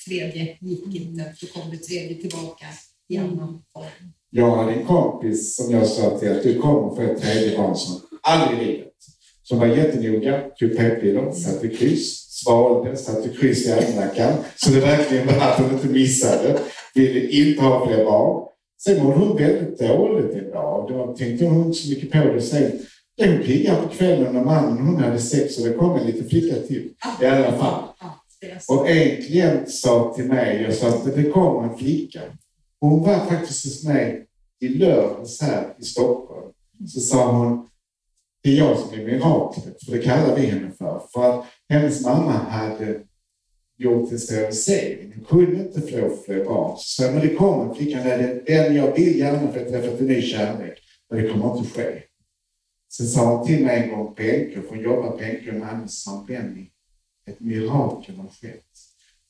tredje 0.07 0.57
gick 0.61 0.94
inte. 0.94 1.35
Då 1.40 1.46
kom 1.46 1.70
det 1.70 1.76
tredje 1.76 2.20
tillbaka 2.20 2.66
i 3.09 3.16
annan 3.16 3.62
form. 3.72 4.12
Jag 4.30 4.56
hade 4.56 4.72
en 4.72 4.86
kompis 4.86 5.56
som 5.56 5.74
jag 5.74 5.86
sa 5.86 6.18
till 6.18 6.32
att 6.32 6.42
du 6.42 6.58
kommer 6.58 6.96
få 6.96 7.02
ett 7.02 7.22
tredje 7.22 7.58
barn 7.58 7.76
som 7.76 8.00
aldrig 8.22 8.60
i 8.60 8.64
livet. 8.64 8.88
Som 9.42 9.58
var 9.58 9.66
jättenoga, 9.66 10.40
tog 10.58 10.76
p-piller, 10.76 11.32
satte 11.32 11.68
kryss, 11.68 12.28
svalde, 12.30 12.96
satte 12.96 13.28
kryss 13.28 13.66
i 13.66 13.72
almanackan. 13.72 14.32
Så 14.56 14.70
det 14.70 14.80
verkligen 14.80 15.26
var 15.26 15.34
att 15.34 15.58
hon 15.58 15.72
inte 15.72 15.86
missade. 15.86 16.58
Ville 16.94 17.28
inte 17.28 17.62
ha 17.62 17.86
fler 17.86 18.04
barn. 18.04 18.44
Sen 18.84 19.04
mådde 19.04 19.18
hon 19.18 19.36
väldigt 19.36 19.78
dåligt 19.78 20.34
en 20.34 20.50
dag. 20.50 20.88
Då 20.88 21.14
tänkte 21.18 21.44
hon 21.44 21.66
inte 21.66 21.78
så 21.78 21.90
mycket 21.90 22.10
på 22.10 22.18
det. 22.18 22.40
Sen 22.40 22.72
blev 23.16 23.36
hon 23.36 23.46
piggare 23.46 23.82
på 23.82 23.88
kvällen 23.88 24.34
när 24.34 24.44
mannen 24.44 24.86
hon 24.86 24.96
hade 24.96 25.18
sex 25.18 25.58
och 25.58 25.66
det 25.66 25.74
kom 25.74 25.96
en 25.96 26.06
liten 26.06 26.28
flicka 26.28 26.56
till. 26.56 26.90
I 27.22 27.26
alla 27.26 27.52
fall. 27.52 27.82
Och 28.68 28.88
en 28.88 29.22
klient 29.22 29.70
sa 29.70 30.12
till 30.16 30.24
mig, 30.24 30.62
jag 30.62 30.74
sa 30.74 30.88
att 30.88 31.14
det 31.16 31.22
kommer 31.22 31.68
en 31.68 31.78
flicka. 31.78 32.20
Hon 32.80 33.02
var 33.02 33.26
faktiskt 33.26 33.64
hos 33.64 33.84
mig 33.84 34.26
i 34.60 34.68
lördags 34.68 35.40
här 35.40 35.74
i 35.78 35.84
Stockholm. 35.84 36.52
Så 36.86 37.00
sa 37.00 37.32
hon, 37.32 37.68
det 38.42 38.50
är 38.50 38.56
jag 38.56 38.78
som 38.78 39.00
är 39.00 39.04
miraklet, 39.04 39.84
för 39.84 39.92
det 39.92 40.02
kallar 40.02 40.36
vi 40.36 40.46
henne 40.46 40.70
för. 40.78 41.02
För 41.12 41.30
att 41.30 41.46
hennes 41.68 42.04
mamma 42.04 42.32
hade 42.32 43.00
gjort 43.78 44.12
en 44.12 44.18
sterilisering. 44.18 45.12
Hon 45.14 45.24
kunde 45.24 45.62
inte 45.62 45.80
få 45.80 46.16
fler 46.24 46.44
barn. 46.44 46.76
Så 46.78 46.82
sa 46.84 47.02
jag, 47.02 47.14
men 47.14 47.28
det 47.28 47.34
kommer 47.34 47.74
flickan. 47.74 48.04
det 48.04 48.12
är 48.12 48.64
den 48.64 48.76
jag 48.76 48.94
vill 48.94 49.18
gärna 49.18 49.52
få 49.52 49.52
träffa 49.52 49.96
till 49.96 50.06
ny 50.06 50.22
kärlek. 50.22 50.78
Men 51.10 51.22
det 51.22 51.30
kommer 51.30 51.58
inte 51.58 51.70
ske. 51.70 52.02
Sen 52.92 53.06
sa 53.06 53.36
hon 53.36 53.46
till 53.46 53.64
mig 53.64 53.82
en 53.82 53.90
gång 53.90 54.14
på 54.14 54.22
NK, 54.22 54.54
för 54.54 54.68
hon 54.68 54.80
jobbar 54.80 55.10
på 55.10 55.24
NK 55.24 55.46
med 55.46 55.60
man 55.60 55.88
sa 55.88 56.24
Benny, 56.28 56.70
ett 57.26 57.40
mirakel 57.40 58.16
har 58.16 58.28
skett. 58.28 58.64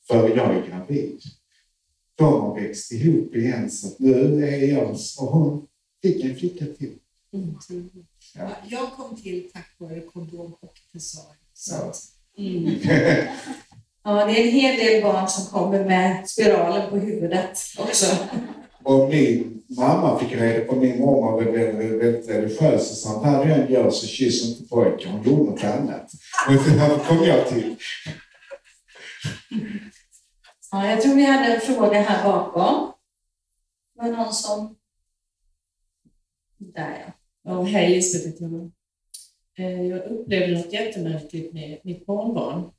För 0.07 0.29
jag 0.37 0.55
är 0.55 0.67
gravid. 0.67 1.21
De 2.19 2.41
har 2.41 2.55
växt 2.61 2.91
ihop 2.91 3.35
igen 3.35 3.71
så 3.71 3.87
nu 3.99 4.47
är 4.47 4.73
jag 4.73 4.89
och 4.89 5.27
hon 5.27 5.67
fick 6.01 6.25
en 6.25 6.35
flicka 6.35 6.65
till. 6.65 6.93
Ja, 8.35 8.49
jag 8.67 8.91
kom 8.91 9.21
till 9.21 9.49
tack 9.53 9.75
vare 9.77 10.01
kondom 10.01 10.53
och 10.61 10.73
pessar. 10.93 11.23
Så 11.53 11.75
Ja. 11.75 11.93
Mm. 12.43 12.79
Ja, 14.03 14.25
det 14.25 14.31
är 14.31 14.45
en 14.45 14.51
hel 14.51 14.77
del 14.77 15.03
barn 15.03 15.27
som 15.27 15.45
kommer 15.45 15.85
med 15.85 16.29
spiralen 16.29 16.89
på 16.89 16.97
huvudet 16.97 17.57
också. 17.77 18.05
Och 18.83 19.09
min 19.09 19.63
mamma 19.67 20.19
fick 20.19 20.31
reda 20.31 20.65
på 20.65 20.75
min 20.75 20.99
mormor 20.99 21.31
var 21.31 21.51
väldigt, 21.51 22.01
väldigt 22.01 22.29
religiös 22.29 22.91
och 22.91 22.97
sa 22.97 23.21
vad 23.21 23.47
du 23.47 23.53
än 23.53 23.71
gör 23.71 23.89
så 23.89 24.07
kyss 24.07 24.45
inte 24.45 24.69
pojkar. 24.69 25.11
Hon 25.11 25.23
gjorde 25.23 25.51
något 25.51 25.63
annat. 25.63 26.11
Och 26.47 26.53
därför 26.53 27.05
kom 27.07 27.23
jag 27.27 27.47
till. 27.47 27.75
Ja, 30.71 30.89
jag 30.89 31.01
tror 31.01 31.15
vi 31.15 31.25
hade 31.25 31.53
en 31.53 31.61
fråga 31.61 32.01
här 32.01 32.23
bakom. 32.31 32.91
Det 33.93 34.01
var 34.01 34.17
någon 34.17 34.33
som... 34.33 34.75
Där 36.57 37.03
ja. 37.05 37.13
Ja, 37.43 37.61
hej 37.61 37.89
Lisbeth 37.89 38.43
eh, 39.55 39.81
jag. 39.81 40.05
Upplevde 40.05 40.57
något 40.57 40.73
jättemärkligt 40.73 41.53
med 41.53 41.79
mitt 41.83 42.05
barnbarn. 42.05 42.71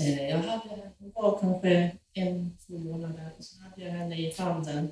Eh, 0.00 0.28
jag 0.28 0.38
hade, 0.38 0.92
hon 0.98 1.12
var 1.14 1.38
kanske 1.38 1.96
en, 2.12 2.56
två 2.66 2.78
månader 2.78 3.30
och 3.38 3.44
så 3.44 3.62
hade 3.62 3.82
jag 3.84 3.90
henne 3.90 4.28
i 4.28 4.30
famnen 4.30 4.88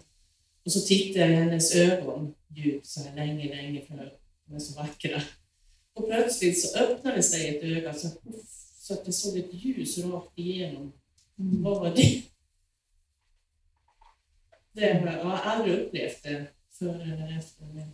Och 0.64 0.72
så 0.72 0.80
tittade 0.80 1.24
jag 1.24 1.32
i 1.32 1.34
hennes 1.34 1.74
ögon 1.74 2.34
djupt 2.48 2.86
så 2.86 3.00
här 3.00 3.16
länge, 3.16 3.56
länge 3.56 3.80
för 3.80 4.18
de 4.44 4.54
är 4.54 4.58
så 4.58 4.80
vackra. 4.80 5.22
Och 5.94 6.06
plötsligt 6.06 6.62
så 6.62 6.78
öppnade 6.78 7.22
sig 7.22 7.56
ett 7.56 7.64
öga 7.64 7.94
så, 7.94 8.08
så 8.78 8.94
att 8.94 9.04
det 9.04 9.12
såg 9.12 9.38
ett 9.38 9.54
ljus 9.54 9.98
rakt 9.98 10.38
igenom. 10.38 10.92
Vad 11.36 11.78
var 11.80 11.94
det? 11.94 12.22
Det 14.72 14.92
har 14.92 15.06
jag, 15.06 15.40
aldrig 15.44 15.78
upplevt 15.78 16.22
det 16.22 16.46
före 16.78 17.02
eller 17.02 17.38
efter. 17.38 17.64
Men 17.64 17.88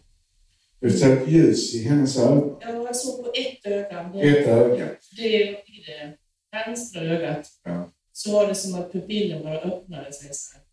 Du 0.81 0.91
såg 0.91 1.11
ett 1.13 1.29
ljus 1.29 1.75
i 1.75 1.85
hennes 1.85 2.19
ögon. 2.19 2.59
Ja, 2.61 2.69
jag 2.69 2.97
såg 2.97 3.25
på 3.25 3.33
ett 3.35 3.67
öga. 3.67 4.11
Det, 4.15 4.21
Ett 4.39 4.49
öga. 4.49 4.89
det, 5.17 5.51
i 5.51 5.85
det 5.87 6.17
vänstra 6.53 7.03
ögat. 7.03 7.47
Ja. 7.65 7.91
Så 8.13 8.33
var 8.33 8.49
det 8.49 8.55
som 8.55 8.81
att 8.81 8.93
pupillen 8.93 9.43
bara 9.43 9.61
öppnade 9.61 10.13
sig 10.13 10.29
så 10.33 10.57
här. 10.57 10.65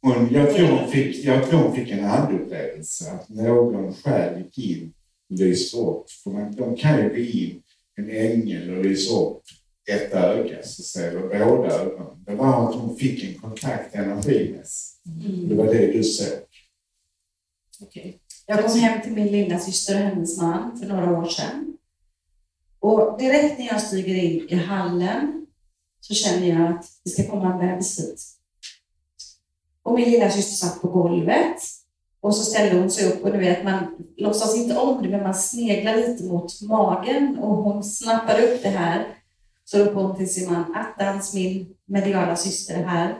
Hon, 0.00 0.34
jag, 0.34 0.54
tror 0.54 0.68
hon 0.68 0.90
fick, 0.90 1.24
jag 1.24 1.50
tror 1.50 1.60
hon 1.60 1.76
fick 1.76 1.90
en 1.90 2.04
andupplevelse, 2.04 3.10
att 3.12 3.28
någon 3.28 3.94
själ 3.94 4.42
gick 4.42 4.58
in 4.58 4.94
och 5.30 5.36
lyste 5.36 5.76
upp. 5.76 6.10
För 6.10 6.30
man, 6.30 6.56
de 6.56 6.76
kan 6.76 7.02
ju 7.02 7.08
gå 7.08 7.16
in, 7.16 7.62
en 7.96 8.10
ängel, 8.10 8.78
och 8.78 8.84
lysa 8.84 9.14
upp 9.20 9.42
ett 9.86 10.12
öga, 10.12 10.62
så 10.62 10.82
säga, 10.82 11.10
eller 11.10 11.46
båda 11.46 11.80
ögonen. 11.80 12.24
Det 12.26 12.34
var 12.34 12.68
att 12.68 12.74
hon 12.74 12.96
fick 12.96 13.24
en 13.24 13.40
kontakt 13.40 13.94
energimässigt. 13.94 15.00
Det 15.48 15.54
var 15.54 15.66
det 15.66 15.92
du 15.92 16.04
såg. 16.04 16.38
Okej. 17.82 18.20
Jag 18.46 18.66
kom 18.66 18.80
hem 18.80 19.02
till 19.02 19.12
min 19.12 19.26
lilla 19.26 19.58
syster 19.58 19.94
och 19.94 20.00
hennes 20.00 20.38
man 20.40 20.78
för 20.78 20.86
några 20.86 21.18
år 21.18 21.24
sedan. 21.24 21.76
Och 22.78 23.18
direkt 23.18 23.58
när 23.58 23.66
jag 23.66 23.82
stiger 23.82 24.14
in 24.14 24.48
i 24.48 24.54
hallen 24.54 25.46
så 26.00 26.14
känner 26.14 26.48
jag 26.48 26.72
att 26.72 26.86
det 27.04 27.10
ska 27.10 27.30
komma 27.30 27.52
en 27.52 27.58
bebis 27.58 27.98
hit. 27.98 28.20
Och 29.82 29.94
min 29.94 30.10
lilla 30.10 30.30
syster 30.30 30.66
satt 30.66 30.82
på 30.82 30.88
golvet 30.88 31.56
och 32.20 32.36
så 32.36 32.44
ställde 32.44 32.80
hon 32.80 32.90
sig 32.90 33.12
upp 33.12 33.24
och 33.24 33.32
du 33.32 33.38
vet, 33.38 33.64
man 33.64 34.06
låtsas 34.16 34.56
inte 34.56 34.76
om 34.76 35.02
det, 35.02 35.08
men 35.08 35.22
man 35.22 35.34
sneglar 35.34 35.96
lite 35.96 36.24
mot 36.24 36.62
magen 36.62 37.38
och 37.38 37.56
hon 37.56 37.84
snappar 37.84 38.42
upp 38.42 38.62
det 38.62 38.68
här. 38.68 39.06
Så 39.64 39.84
då 39.84 39.92
hon 39.92 40.16
till 40.16 40.34
sin 40.34 40.52
man, 40.52 40.74
attans 40.74 41.34
min 41.34 41.74
mediala 41.84 42.36
syster 42.36 42.74
är 42.74 42.84
här. 42.84 43.18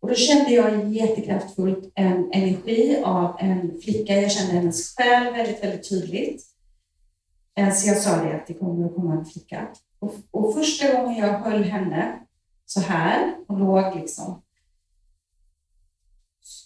Och 0.00 0.08
då 0.08 0.14
kände 0.14 0.50
jag 0.50 0.92
jättekraftfullt 0.92 1.92
en 1.94 2.32
energi 2.32 3.02
av 3.04 3.36
en 3.38 3.80
flicka. 3.80 4.20
Jag 4.20 4.32
kände 4.32 4.52
hennes 4.52 4.96
själ 4.96 5.32
väldigt, 5.32 5.64
väldigt 5.64 5.88
tydligt. 5.88 6.42
Eh, 7.56 7.72
så 7.72 7.88
jag 7.88 7.96
sa 7.96 8.24
det 8.24 8.36
att 8.36 8.46
det 8.46 8.54
kommer 8.54 8.86
att 8.86 8.94
komma 8.94 9.14
en 9.14 9.24
flicka. 9.24 9.68
Och, 9.98 10.14
och 10.30 10.54
första 10.54 10.92
gången 10.92 11.18
jag 11.18 11.38
höll 11.38 11.62
henne 11.62 12.18
så 12.66 12.80
här, 12.80 13.34
hon 13.48 13.58
låg 13.58 13.96
liksom. 13.96 14.42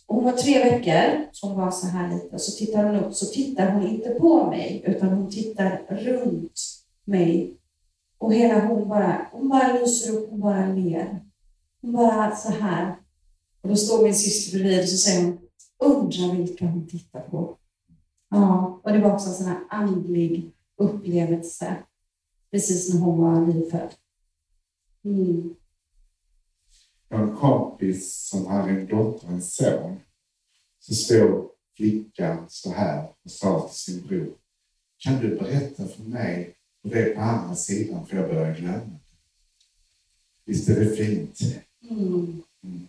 Hon 0.07 0.25
var 0.25 0.33
tre 0.33 0.65
veckor, 0.65 1.27
så 1.33 1.47
hon 1.47 1.61
var 1.61 1.71
så 1.71 1.87
här 1.87 2.15
lite. 2.15 2.35
Och 2.35 2.41
så 2.41 2.59
tittar 2.59 2.85
hon 2.85 2.97
upp, 2.97 3.15
så 3.15 3.27
tittar 3.27 3.71
hon 3.71 3.87
inte 3.87 4.11
på 4.11 4.47
mig, 4.47 4.83
utan 4.87 5.09
hon 5.09 5.31
tittar 5.31 5.87
runt 5.89 6.61
mig. 7.05 7.56
Och 8.19 8.35
hela 8.35 8.67
hon 8.67 8.89
bara, 8.89 9.29
hon 9.33 9.49
bara 9.49 9.73
lyser 9.73 10.13
upp, 10.13 10.31
hon 10.31 10.41
bara 10.41 10.67
ler. 10.67 11.25
Hon 11.81 11.93
bara 11.93 12.37
så 12.37 12.51
här. 12.51 12.97
Och 13.63 13.69
då 13.69 13.77
står 13.77 14.03
min 14.03 14.15
syster 14.15 14.59
bredvid 14.59 14.83
och 14.83 14.89
så 14.89 14.97
säger 14.97 15.25
hon, 15.25 15.39
undrar 15.79 16.37
vilka 16.37 16.67
hon 16.67 16.89
tittar 16.89 17.21
på. 17.21 17.57
Ja, 18.29 18.81
och 18.83 18.93
det 18.93 18.99
var 18.99 19.15
också 19.15 19.29
en 19.29 19.35
sån 19.35 19.47
här 19.47 19.61
andlig 19.71 20.53
upplevelse. 20.77 21.77
Precis 22.51 22.95
när 22.95 23.01
hon 23.01 23.21
var 23.21 23.41
nyfödd. 23.41 23.95
Mm. 25.05 25.55
Jag 27.09 27.19
har 27.19 27.25
en 27.25 27.37
kompis 27.37 28.29
som 28.31 28.47
hade 28.47 28.71
en 28.71 28.87
dotter 28.87 29.27
och 29.27 29.33
en 29.33 29.43
son. 29.43 30.01
Så 30.79 30.95
stod 30.95 31.51
flickan 31.77 32.45
så 32.49 32.71
här 32.71 33.09
och 33.25 33.31
sa 33.31 33.69
till 33.69 33.79
sin 33.79 34.07
bror. 34.07 34.35
Kan 34.99 35.21
du 35.21 35.37
berätta 35.37 35.87
för 35.87 36.03
mig 36.03 36.56
det 36.91 37.03
är 37.03 37.15
på 37.15 37.21
andra 37.21 37.55
sidan 37.55 38.07
för 38.07 38.17
jag 38.17 38.29
börjar 38.29 38.55
glömma? 38.55 38.99
Visst 40.45 40.69
är 40.69 40.81
det 40.81 40.97
fint? 40.97 41.41
Mm. 41.91 42.43
Mm. 42.65 42.87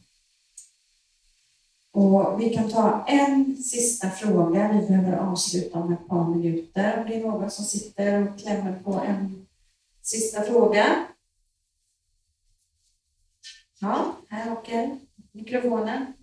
Och 1.91 2.41
vi 2.41 2.53
kan 2.53 2.69
ta 2.69 3.05
en 3.07 3.57
sista 3.57 4.09
fråga. 4.09 4.73
Vi 4.73 4.87
behöver 4.87 5.17
avsluta 5.17 5.79
om 5.79 5.93
ett 5.93 6.07
par 6.07 6.35
minuter. 6.35 6.99
Om 6.99 7.09
det 7.09 7.15
är 7.15 7.21
någon 7.21 7.51
som 7.51 7.65
sitter 7.65 8.27
och 8.27 8.39
klämmer 8.39 8.79
på 8.83 8.93
en 8.93 9.47
sista 10.01 10.41
fråga. 10.41 11.07
Ja, 13.79 14.17
här 14.29 14.51
åker 14.51 14.99
mikrofonen. 15.31 16.13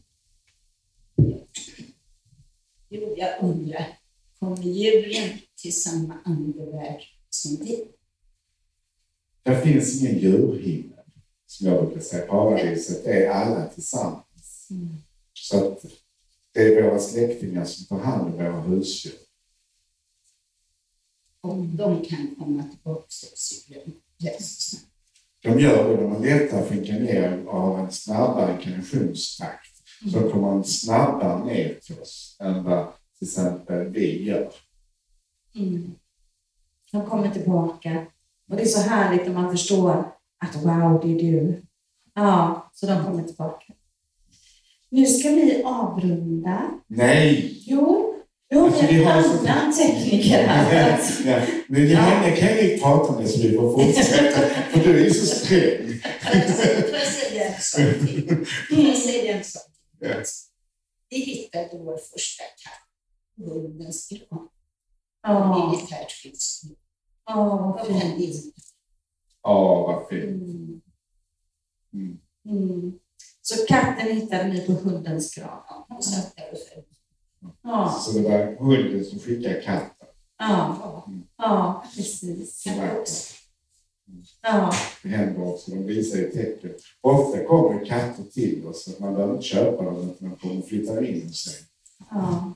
Jo, 2.89 3.15
jag 3.17 3.43
undrar, 3.43 3.99
kommer 4.39 4.63
djuren 4.63 5.39
till 5.57 5.83
samma 5.83 6.15
andevärld 6.25 7.13
som 7.35 7.57
vi? 7.57 7.88
Det 9.42 9.61
finns 9.61 10.03
ingen 10.03 10.18
djurhimmel, 10.18 11.05
som 11.47 11.66
jag 11.66 11.85
brukar 11.87 12.01
säga. 12.01 12.27
Paradiset 12.27 13.07
är 13.07 13.31
alla 13.31 13.68
tillsammans. 13.68 14.68
Så 15.33 15.66
att 15.66 15.85
det 16.53 16.61
är 16.61 16.83
våra 16.83 16.99
släktingar 16.99 17.64
som 17.64 17.87
tar 17.87 18.05
hand 18.05 18.27
om 18.27 18.33
våra 18.33 18.61
husdjur. 18.61 19.14
Och 21.40 21.57
de 21.57 22.05
kan 22.05 22.35
komma 22.38 22.64
tillbaka 22.70 23.07
till 23.09 23.75
djuren 23.75 23.92
rätt 24.18 24.44
så 24.44 24.62
snabbt. 24.62 24.87
De 25.42 25.61
gör 25.61 25.88
det 25.88 26.01
när 26.01 26.09
man 26.09 26.23
letar 26.23 26.62
för 26.62 26.75
ner 26.75 27.47
av 27.47 27.79
en 27.79 27.92
snabbare 27.92 28.53
inkarnationstakt. 28.53 29.70
Så 30.12 30.31
kommer 30.31 30.51
man 30.51 30.64
snabbare 30.64 31.44
ner 31.44 31.79
till 31.83 32.01
oss 32.01 32.37
än 32.40 32.64
vad 32.64 32.92
till 33.18 33.29
exempel 33.29 33.88
vi 33.88 34.25
gör. 34.25 34.53
Mm. 35.55 35.94
De 36.95 37.07
kommer 37.07 37.31
tillbaka. 37.31 38.07
Och 38.51 38.57
det 38.57 38.63
är 38.63 38.67
så 38.67 38.81
härligt 38.81 39.27
när 39.27 39.35
man 39.35 39.51
förstår 39.51 40.13
att 40.45 40.57
wow, 40.57 41.01
det 41.03 41.11
är 41.15 41.19
du. 41.33 41.63
Ja, 42.15 42.71
så 42.75 42.87
de 42.87 43.05
kommer 43.05 43.23
tillbaka. 43.23 43.73
Nu 44.91 45.07
ska 45.07 45.29
vi 45.29 45.63
avrunda. 45.65 46.71
Nej! 46.87 47.63
Jo, 47.67 48.15
jo 48.51 48.65
Alltså, 48.67 48.87
vi 48.87 49.05
har 49.05 49.17
en 49.17 49.25
så- 49.25 49.31
annan 49.49 49.73
tekniker 49.75 50.47
här. 50.47 51.01
ja, 51.27 51.41
men 51.69 51.89
det 51.89 51.95
henne 51.95 52.37
kan 52.37 52.49
vi 52.49 52.81
prata 52.81 53.13
med 53.13 53.31
så 53.31 53.43
vi 53.43 53.57
får 53.57 53.73
fortsätta. 53.85 54.41
För 54.71 54.81
du 54.81 55.07
är 55.07 55.11
så 55.11 55.27
sträng. 55.27 56.01
Jag 56.91 57.01
jag 57.37 58.01
till? 58.01 59.61
Ja. 60.01 60.15
Vi 61.11 61.17
hittade 61.17 61.69
vår 61.73 61.97
första 62.13 62.45
katt 62.45 62.89
på 63.37 63.55
hundens 63.55 64.09
grav. 64.09 64.49
Ja, 65.23 65.71
Militärt 65.71 66.13
skyddsnät. 66.23 66.79
Ja, 67.27 67.75
vad 67.77 67.87
fint. 67.87 68.55
Ja, 69.43 69.83
vad 69.87 70.09
fint. 70.09 70.25
Mm. 70.25 70.81
Mm. 71.95 72.19
Mm. 72.47 72.93
Så 73.43 73.67
katten 73.67 74.17
hittade 74.17 74.49
ni 74.49 74.61
på 74.67 74.73
hundens 74.73 75.35
grav? 75.35 75.63
Hon. 75.89 76.03
Ja, 77.63 77.91
Så 78.05 78.19
det 78.19 78.29
var 78.29 78.57
hunden 78.59 79.05
som 79.05 79.19
skickade 79.19 79.61
katten. 79.63 80.09
ja, 80.39 81.09
ja 81.37 81.85
precis. 81.97 82.67
Ja, 84.43 84.73
Det 85.03 85.09
händer 85.09 85.43
också. 85.53 85.71
De 85.71 85.87
visar 85.87 86.19
ju 86.19 86.31
tecken. 86.31 86.71
Ofta 87.01 87.45
kommer 87.45 87.85
katter 87.87 88.23
till 88.25 88.67
oss. 88.67 88.85
Så 88.85 88.91
att 88.91 88.99
man 89.01 89.15
behöver 89.15 89.35
inte 89.35 89.47
köpa 89.47 89.83
dem 89.85 89.97
utan 90.11 90.31
de 90.31 90.37
kommer 90.37 90.59
och 90.59 90.69
flyttar 90.69 91.05
in 91.05 91.33
sig. 91.33 91.55
ja. 92.11 92.55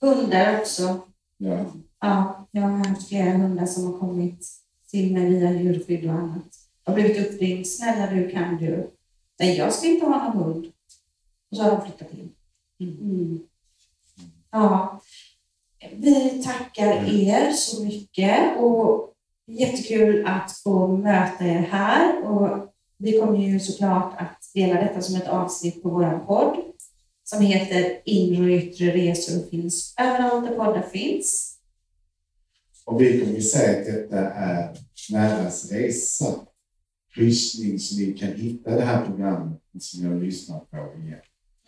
Hundar 0.00 0.60
också. 0.60 1.00
Ja. 1.42 1.66
Ja, 2.00 2.48
jag 2.50 2.62
har 2.62 2.70
haft 2.70 3.08
flera 3.08 3.30
hundar 3.30 3.66
som 3.66 3.86
har 3.86 3.98
kommit 3.98 4.46
till 4.90 5.12
mig 5.12 5.30
via 5.30 5.52
djurskydd 5.52 6.04
och 6.04 6.14
annat. 6.14 6.46
Jag 6.84 6.92
har 6.92 7.00
blivit 7.00 7.26
uppringd. 7.26 7.66
Snälla 7.66 8.10
du, 8.10 8.30
kan 8.30 8.56
du? 8.56 8.90
Nej, 9.38 9.56
jag 9.56 9.72
ska 9.72 9.86
inte 9.86 10.06
ha 10.06 10.24
någon 10.24 10.42
hund. 10.42 10.66
Och 11.50 11.56
så 11.56 11.62
har 11.62 11.70
de 11.70 11.82
flyttat 11.82 12.12
in. 12.12 12.34
Mm. 12.80 13.40
Ja. 14.50 15.00
Vi 15.92 16.42
tackar 16.44 17.14
er 17.14 17.52
så 17.52 17.84
mycket 17.84 18.58
och 18.58 19.14
jättekul 19.46 20.26
att 20.26 20.52
få 20.52 20.86
möta 20.86 21.44
er 21.44 21.60
här. 21.60 22.22
Och 22.24 22.74
vi 22.96 23.20
kommer 23.20 23.38
ju 23.38 23.60
såklart 23.60 24.14
att 24.18 24.50
dela 24.54 24.80
detta 24.80 25.02
som 25.02 25.16
ett 25.16 25.28
avsnitt 25.28 25.82
på 25.82 25.88
vår 25.88 26.18
podd 26.26 26.56
som 27.30 27.42
heter 27.42 28.02
Inre 28.04 28.42
och 28.42 28.62
yttre 28.62 28.94
resor 28.94 29.42
och 29.42 29.50
finns 29.50 29.94
överallt 29.98 30.48
där 30.48 30.56
poddar 30.56 30.82
finns. 30.82 31.56
Och 32.84 33.00
vi 33.00 33.20
kommer 33.20 33.34
ju 33.34 33.42
säga 33.42 33.80
att 33.80 33.86
detta 33.86 34.30
är 34.30 34.76
Näras 35.10 35.72
resa. 35.72 36.46
Kryssning 37.14 37.78
så 37.78 37.96
ni 37.96 38.12
kan 38.12 38.32
hitta 38.32 38.70
det 38.70 38.84
här 38.84 39.06
programmet 39.06 39.60
som 39.78 40.04
jag 40.04 40.22
lyssnar 40.22 40.58
på 40.58 40.76
igen. 40.76 41.18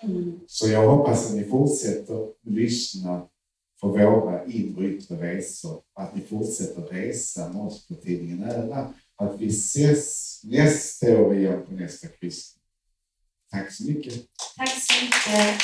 Mm. 0.03 0.41
Så 0.47 0.69
jag 0.69 0.91
hoppas 0.97 1.31
att 1.31 1.37
ni 1.37 1.45
fortsätter 1.45 2.29
lyssna 2.43 3.27
på 3.81 3.89
våra 3.89 4.45
inre 4.45 4.85
och 4.85 4.91
yttre 4.91 5.17
resor. 5.17 5.81
Att 5.95 6.17
ni 6.17 6.23
fortsätter 6.23 6.83
resa 6.83 7.49
med 7.53 7.63
oss 7.63 7.89
på 7.89 7.95
tidningen 7.95 8.39
Nära. 8.39 8.95
Att 9.17 9.41
vi 9.41 9.47
ses 9.47 10.41
nästa 10.45 11.19
år 11.19 11.35
igen 11.35 11.67
på 11.69 11.75
nästa 11.75 12.09
kryssning. 12.09 12.62
Tack 13.53 13.73
så 13.73 13.85
mycket. 13.85 14.15
Tack 14.57 14.69
så 14.69 15.05
mycket. 15.05 15.63